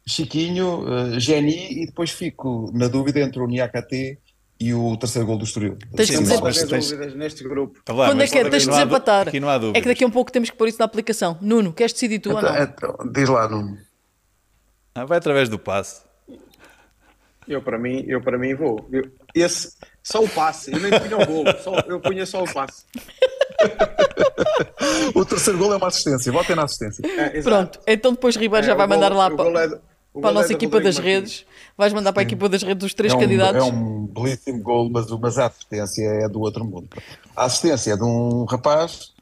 [0.07, 0.85] Chiquinho,
[1.15, 4.19] eh, Geni e depois fico na dúvida entre o Niakate
[4.59, 5.77] e o terceiro gol do Estoril.
[5.95, 7.79] Tens de Sim, dizer- mas- tens- dúvidas neste grupo.
[7.85, 8.49] Tá lá, quando é que é?
[8.49, 9.29] Tens de desempatar.
[9.29, 11.37] Aqui não há É que daqui a um pouco temos que pôr isso na aplicação.
[11.43, 12.63] Nuno, queres decidir tu ou Então, não?
[12.63, 13.77] então, diz lá, Nuno.
[14.99, 16.03] Ah, vai através do passe.
[17.47, 18.87] Eu para mim, eu para mim vou.
[18.93, 22.53] Eu- esse, só o passe, eu nem punha o gol, só, eu punha só o
[22.53, 22.85] passe.
[25.15, 26.31] O terceiro gol é uma assistência.
[26.33, 27.03] Votem na assistência.
[27.07, 27.41] É.
[27.43, 29.67] Pronto, então depois Ribeiro já É, vai o gol- mandar lá para, é
[30.15, 31.15] o para a é nossa equipa Rodrigo das Martins.
[31.15, 31.47] redes.
[31.77, 33.57] Vais mandar para a equipa das redes os três é um, candidatos.
[33.57, 36.89] É um belíssimo gol, mas, mas a assistência é do outro mundo.
[37.37, 39.13] A assistência é de um rapaz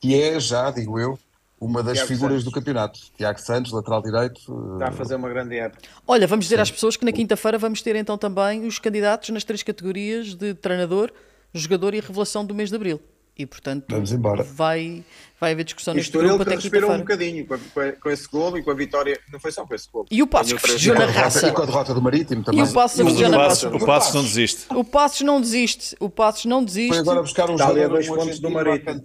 [0.00, 1.18] que é, já digo eu,
[1.60, 2.44] uma das Tiago figuras Santos.
[2.44, 3.00] do campeonato.
[3.16, 4.40] Tiago Santos, lateral direito.
[4.74, 5.82] Está a fazer uma grande época.
[6.06, 9.44] Olha, vamos dizer às pessoas que na quinta-feira vamos ter então também os candidatos nas
[9.44, 11.10] três categorias de treinador,
[11.54, 13.00] jogador e revelação do mês de abril.
[13.38, 14.42] E, portanto, Vamos embora.
[14.42, 15.04] vai,
[15.38, 17.44] vai haver discussão E neste grupo que até respirou um quinta-feira.
[17.44, 19.20] bocadinho com, a- com esse golo e com a vitória.
[19.30, 20.06] Não foi só com esse golo.
[20.10, 21.46] E o Passos que festejou na raça.
[21.48, 22.60] E com a derrota do Marítimo também.
[22.60, 23.76] E o Passos o na Passos, raça.
[23.76, 24.66] o Passos não desiste.
[24.74, 25.96] O Passos não desiste.
[26.00, 26.88] O Passos não desiste.
[26.88, 29.02] Foi agora buscar um jogador dois pontos do Marítimo.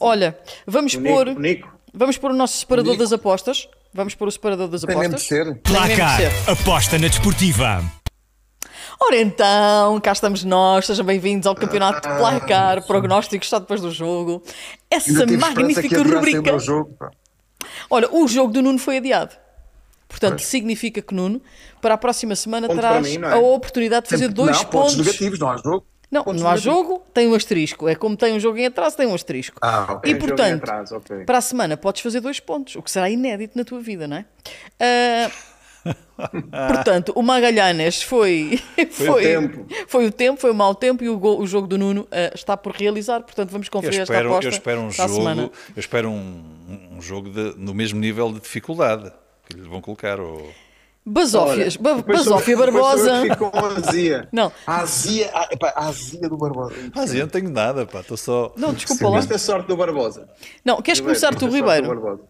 [0.00, 1.68] Olha, vamos O pôr, Nico, o Nico.
[1.92, 3.02] vamos pôr o nosso separador Nico.
[3.04, 3.68] das apostas.
[3.92, 5.28] Vamos pôr o separador das Tem mesmo de apostas.
[5.28, 5.44] ser.
[5.44, 6.16] Tem mesmo de Placar.
[6.20, 6.50] ser.
[6.50, 7.84] Aposta na desportiva.
[9.00, 13.90] Ora então, cá estamos nós, sejam bem-vindos ao Campeonato de Placar, prognósticos só depois do
[13.90, 14.42] jogo.
[14.90, 16.58] Essa magnífica rubrica.
[16.58, 16.96] jogo.
[17.90, 19.34] Olha, o jogo do Nuno foi adiado.
[20.08, 21.40] Portanto, significa que Nuno,
[21.82, 23.32] para a próxima semana, Ponto traz mim, é?
[23.32, 25.06] a oportunidade de fazer Sempre- dois não, pontos pontos.
[25.06, 25.84] negativos, não há jogo.
[26.14, 27.88] Não, Pontos não há jogo, tem um asterisco.
[27.88, 29.56] É como tem um jogo em atraso, tem um asterisco.
[29.60, 30.10] Ah, ok.
[30.10, 31.24] E jogo portanto, atraso, ok.
[31.24, 34.18] para a semana podes fazer dois pontos, o que será inédito na tua vida, não
[34.18, 34.24] é?
[34.80, 35.30] Ah,
[36.72, 38.60] portanto, o Magalhães foi,
[38.90, 39.66] foi, o tempo.
[39.88, 42.30] foi o tempo, foi o mau tempo e o, gol- o jogo do Nuno ah,
[42.34, 43.20] está por realizar.
[43.22, 45.42] Portanto, vamos Eu conferir esta espero, aposta eu espero um a semana.
[45.42, 46.44] jogo, eu espero um,
[46.92, 49.12] um jogo de- no mesmo nível de dificuldade
[49.48, 50.20] que lhe vão colocar.
[50.20, 50.48] Ou...
[51.06, 53.12] Basófias, sou- Basófia Barbosa.
[53.86, 54.26] azia.
[54.32, 56.74] Não, A azia, a, azia do Barbosa.
[56.94, 58.52] Mas eu não tenho nada, pá, estou só.
[58.56, 59.18] não, desculpa lá.
[59.18, 60.26] Esta é a sorte do Barbosa.
[60.64, 61.88] Não, queres começar tu, Ribeiro?
[61.88, 62.22] Barbosa.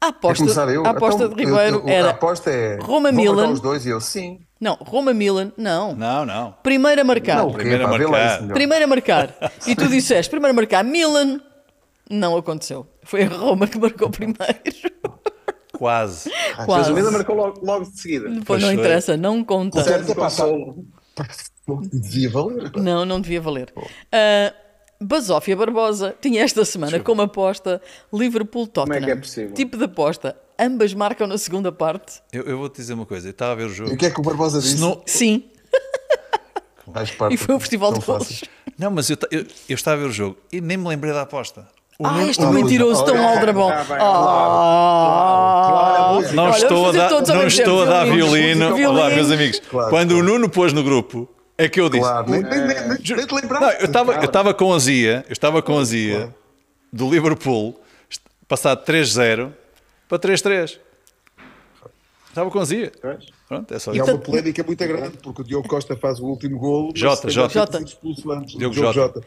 [0.00, 0.84] A aposta, começar eu?
[0.84, 2.08] a aposta Então, de Ribeiro eu- eu- era.
[2.08, 2.78] A aposta é.
[2.82, 3.48] Roma Milan.
[3.50, 4.40] os dois e eu sim.
[4.60, 5.94] Não, Roma Milan, não.
[5.94, 6.54] Não, não.
[6.64, 7.36] Primeiro a marcar.
[7.38, 8.48] Não, primeiro a marcar.
[8.48, 9.34] Primeiro a marcar.
[9.66, 11.40] E tu disseste, primeiro a marcar Milan.
[12.10, 12.86] Não aconteceu.
[13.04, 14.38] Foi a Roma que marcou primeiro.
[15.78, 16.30] Quase.
[16.56, 16.90] Mas Quase.
[16.92, 18.28] o Milan marcou logo, logo de seguida.
[18.28, 18.78] Depois não foi.
[18.78, 19.82] interessa, não conta.
[19.82, 20.84] Certo, consolo.
[21.92, 22.72] Devia valer.
[22.76, 23.72] Não, não devia valer.
[23.76, 24.64] Uh,
[25.00, 27.80] Basófia Barbosa tinha esta semana como aposta
[28.12, 29.00] Liverpool-Tottenham.
[29.00, 29.54] Como é que é possível?
[29.54, 30.36] Tipo de aposta.
[30.58, 32.20] Ambas marcam na segunda parte.
[32.32, 33.92] Eu, eu vou-te dizer uma coisa, eu estava a ver o E jogo.
[33.94, 34.80] o que é que o Barbosa Se disse?
[34.80, 35.44] não, Sim.
[37.30, 38.44] E foi o festival de golos.
[38.78, 41.22] não, mas eu, eu, eu estava a ver o jogo e nem me lembrei da
[41.22, 41.66] aposta.
[41.98, 43.68] O Ah, este Oh, mentiroso tão aldrabão.
[43.68, 44.00] tá Ah, claro,
[45.70, 46.34] claro, a música.
[46.34, 48.88] Não estou a dar, não estou a dar violino.
[48.88, 49.60] Olá, meus amigos.
[49.60, 50.24] Claro, Quando claro.
[50.24, 52.02] o Nuno pôs no grupo, é que eu disse.
[52.02, 52.42] Claro, nem,
[52.96, 53.82] te lembraste.
[53.82, 56.34] eu estava com azia, eu estava com azia
[56.92, 57.78] do Liverpool
[58.48, 59.52] passar de 3-0
[60.08, 60.78] para 3-3.
[62.28, 62.90] Estava com azia.
[63.00, 63.26] Pois.
[63.48, 64.04] Pronto, é só É isso.
[64.10, 66.92] uma polémica muito grande, porque o Diogo Costa faz o último golo.
[66.96, 67.78] Jota, Jota.
[67.84, 69.20] Diogo Diogo Jota.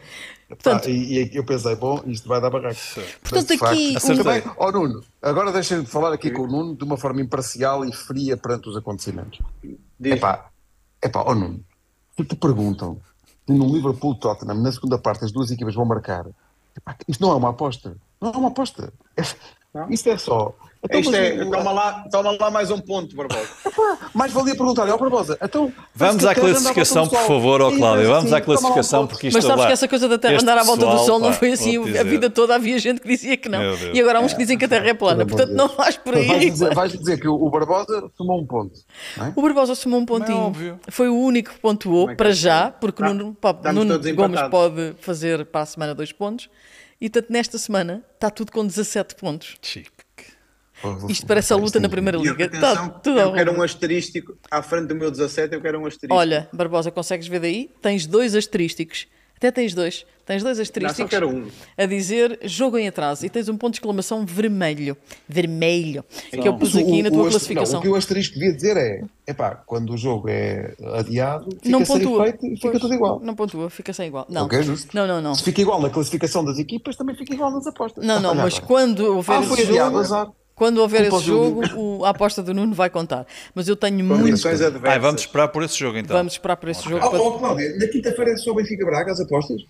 [0.48, 2.74] Portanto- e, e eu pensei, bom, isto vai dar barraco.
[2.94, 6.74] Portanto, Mas, aqui facto, um- também, ó Nuno, agora deixem-me falar aqui com o Nuno
[6.74, 9.38] de uma forma imparcial e fria perante os acontecimentos.
[10.00, 10.12] Diz.
[10.14, 10.48] Epá,
[11.02, 11.62] epá, ó Nuno,
[12.16, 12.98] se te perguntam
[13.46, 16.26] se no Liverpool Tottenham, na segunda parte, as duas equipas vão marcar,
[16.76, 17.96] epá, isto não é uma aposta.
[18.20, 18.90] Não é uma aposta.
[19.16, 19.22] É,
[19.90, 20.54] isto é só.
[20.84, 23.48] Então, Isto é, toma lá, toma lá mais um ponto, Barbosa.
[24.14, 25.72] Mais valia perguntar, ó Barbosa, então.
[25.92, 28.06] Vamos à classificação, por favor, ó Cláudio.
[28.06, 29.10] Vamos assim, à um classificação, ponto.
[29.10, 30.90] porque isto Mas sabes lá- que essa coisa da Terra este andar à volta do
[30.92, 31.98] pessoal, Sol não pá, foi assim.
[31.98, 33.60] A vida toda havia gente que dizia que não.
[33.92, 35.26] E agora há uns que dizem que a Terra é plana.
[35.26, 36.26] Portanto, não vais por aí.
[36.28, 38.78] Vais dizer, vais dizer que o, Barbosa tomou um ponto.
[39.16, 39.32] Não é?
[39.34, 40.38] O Barbosa somou um é pontinho.
[40.38, 40.80] óbvio.
[40.88, 42.32] Foi o único que pontuou é que para é?
[42.32, 46.48] já, porque Tá- Nuno, pá, Nuno Gomes pode fazer para a semana dois pontos.
[47.00, 49.56] E tanto nesta semana está tudo com 17 pontos.
[49.62, 49.97] Chique.
[51.08, 52.44] Isto parece a luta na Primeira Liga.
[52.44, 55.86] atenção, Está tudo eu quero um asterístico à frente do meu 17, eu quero um
[55.86, 56.14] asterístico.
[56.14, 57.70] Olha, Barbosa, consegues ver daí?
[57.82, 59.06] Tens dois asterísticos.
[59.36, 60.04] Até tens dois.
[60.26, 61.46] Tens dois não, só asterísticos quero um.
[61.76, 63.24] a dizer jogo em atraso.
[63.24, 64.96] E tens um ponto de exclamação vermelho.
[65.28, 66.04] Vermelho.
[66.30, 67.72] Que eu pus aqui o- na o tua ast- classificação.
[67.74, 71.68] não, o que o asterisco devia dizer é: epá, quando o jogo é adiado, fica
[71.68, 72.26] Não sem pontua.
[72.28, 73.20] efeito fica Pois, tudo igual.
[73.20, 74.26] Não pontua, fica sem igual.
[74.28, 74.44] Não.
[74.46, 74.88] Ok, justo.
[74.94, 75.34] Não, não, não.
[75.36, 78.04] Se fica igual na classificação das equipas, também fica igual nas apostas.
[78.04, 80.28] Não, não, mas quando houver Ah, foi esse adiado, jogo, azar.
[80.58, 83.24] Quando houver Culpa esse jogo, o- a aposta do Nuno vai contar.
[83.54, 84.36] Mas eu tenho muito.
[84.84, 86.16] Ai, vamos esperar por esse jogo então.
[86.16, 87.04] Vamos esperar por esse jogo.
[87.06, 89.62] Oh, para- oh, Cláudia, na quinta-feira é só Benfica Braga as apostas?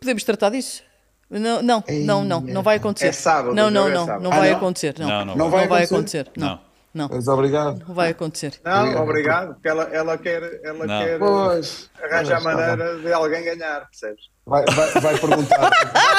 [0.00, 0.82] Podemos tratar disso?
[1.28, 3.08] Não, não, não, não, não vai acontecer.
[3.08, 4.22] É sábado, Não, não, jogo é não, sábado.
[4.22, 4.56] não Ah, vai não?
[4.56, 4.94] acontecer.
[4.98, 5.50] Não, Não, não não vai.
[5.50, 6.18] vai Não vai acontecer?
[6.20, 6.40] acontecer.
[6.40, 6.60] Não,
[6.96, 7.84] não, Mas obrigado.
[7.86, 8.54] não vai acontecer.
[8.64, 9.02] Não, Obrigado.
[9.02, 11.04] obrigado, porque ela, ela quer, ela Não.
[11.04, 11.90] quer Pois.
[12.02, 14.20] arranjar Pois, tá maneira de alguém ganhar, percebes?
[14.46, 15.70] Vai, vai, vai perguntar, vai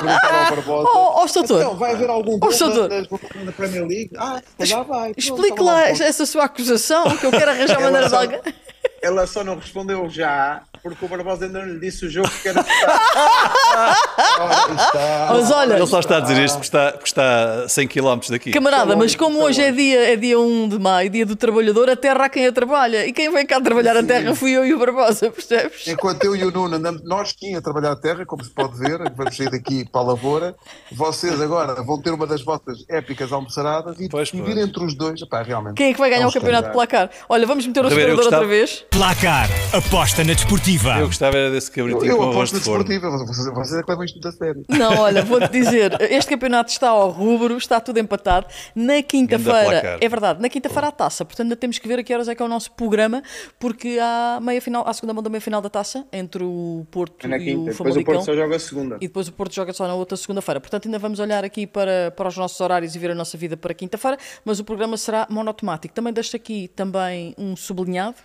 [0.02, 0.90] perguntar ao Barbosa.
[0.94, 1.62] Oh, oh, Soutor.
[1.62, 2.90] Então, vai haver algum gol Soutor.
[2.90, 4.12] na, na, na Premier League?
[4.18, 5.14] Ah, calhar vai.
[5.16, 6.04] Explique lá ponto.
[6.04, 8.42] essa sua acusação, que eu quero arranjar maneira de só- alguém.
[9.02, 10.62] Ela só não respondeu já,
[10.92, 12.66] porque o Barbosa ainda não lhe disse o jogo que era
[14.40, 15.28] Ora, está.
[15.32, 18.20] Mas olha, Ele só está a dizer isto porque está, porque está a 100 km
[18.30, 18.52] daqui.
[18.52, 21.90] camarada, mas longe, como hoje é dia, é dia 1 de maio, dia do trabalhador,
[21.90, 23.06] a terra há quem a trabalha.
[23.06, 25.88] E quem vem cá trabalhar a terra fui eu e o Barbosa, percebes?
[25.88, 28.78] Enquanto eu e o Nuno andamos, nós sim a trabalhar a terra, como se pode
[28.78, 30.56] ver, vamos sair daqui para a lavoura.
[30.92, 34.58] Vocês agora vão ter uma das vossas épicas almoçaradas e Pois, pois.
[34.58, 35.22] entre os dois.
[35.22, 35.76] Epá, realmente.
[35.76, 37.10] Quem é que vai ganhar o campeonato de placar?
[37.30, 38.86] Olha, vamos meter o Ribeiro, outra vez.
[38.92, 39.48] Placar.
[39.74, 40.77] Aposta na desportiva.
[40.78, 41.00] Desportiva.
[41.00, 42.84] Eu gostava era desse Eu, cabritinho eu com arroz aposto na de forno.
[42.84, 44.66] desportiva, vocês, vocês é que levam isto tudo a sério.
[44.70, 48.48] Não, olha, vou-te dizer, este campeonato está ao rubro, está tudo empatado.
[48.76, 52.14] Na quinta-feira, é verdade, na quinta-feira há taça, portanto ainda temos que ver a que
[52.14, 53.22] horas é que é o nosso programa,
[53.60, 56.86] porque há meia final, há a segunda mão da meia final da taça entre o
[56.92, 57.60] Porto É na e quinta.
[57.60, 58.14] o Depois o Famalicão.
[58.16, 58.96] Porto só joga a segunda.
[58.98, 60.60] E depois o Porto joga só na outra segunda-feira.
[60.60, 63.56] Portanto, ainda vamos olhar aqui para, para os nossos horários e ver a nossa vida
[63.58, 65.94] para quinta-feira, mas o programa será monotemático.
[65.94, 68.16] Também deixo aqui também um sublinhado.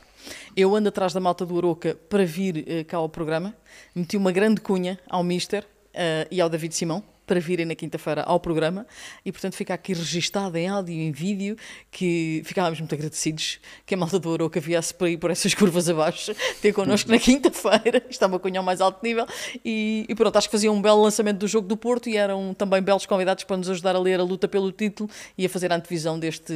[0.56, 3.54] Eu ando atrás da malta do Aroca para vir eh, cá ao programa.
[3.94, 5.64] Meti uma grande cunha ao Mister
[5.94, 8.86] eh, e ao David Simão para virem na quinta-feira ao programa
[9.24, 11.56] e, portanto, fica aqui registado em áudio e em vídeo
[11.90, 15.88] que ficávamos muito agradecidos que a malta do Aroca viesse por aí por essas curvas
[15.88, 18.02] abaixo ter connosco na quinta-feira.
[18.08, 19.26] Isto é uma cunha ao mais alto nível
[19.64, 22.54] e, e pronto, acho que fazia um belo lançamento do jogo do Porto e eram
[22.54, 25.72] também belos convidados para nos ajudar a ler a luta pelo título e a fazer
[25.72, 26.52] a antevisão deste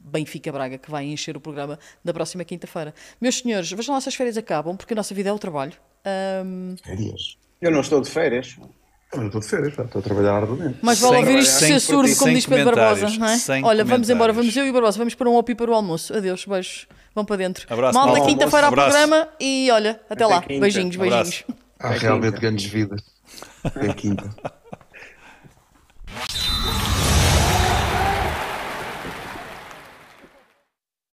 [0.00, 2.94] Benfica Braga que vai encher o programa da próxima quinta-feira.
[3.20, 5.74] Meus senhores, vejam lá se as férias acabam, porque a nossa vida é o trabalho.
[6.04, 7.36] Ahm, Férias.
[7.60, 8.56] Eu não estou de férias.
[9.14, 10.78] Eu estou de férias, estou a trabalhar arduamente.
[10.80, 13.38] mas vale ouvir isto sem- ser surdo, como diz Pedro Barbosa, não é?
[13.62, 16.16] Olha, vamos embora, vamos eu e o Barbosa, vamos para um opi para o almoço.
[16.16, 16.86] Adeus, beijos.
[17.14, 17.66] Vão para dentro.
[17.68, 20.40] Abraço, Malta, quinta-feira ao programa e olha, até, Até lá.
[20.40, 20.60] quinta.
[20.60, 21.22] Beijinhos, Abraço.
[21.30, 21.44] beijinhos.
[21.78, 23.02] Há realmente grandes vidas.
[23.76, 24.30] É quinta.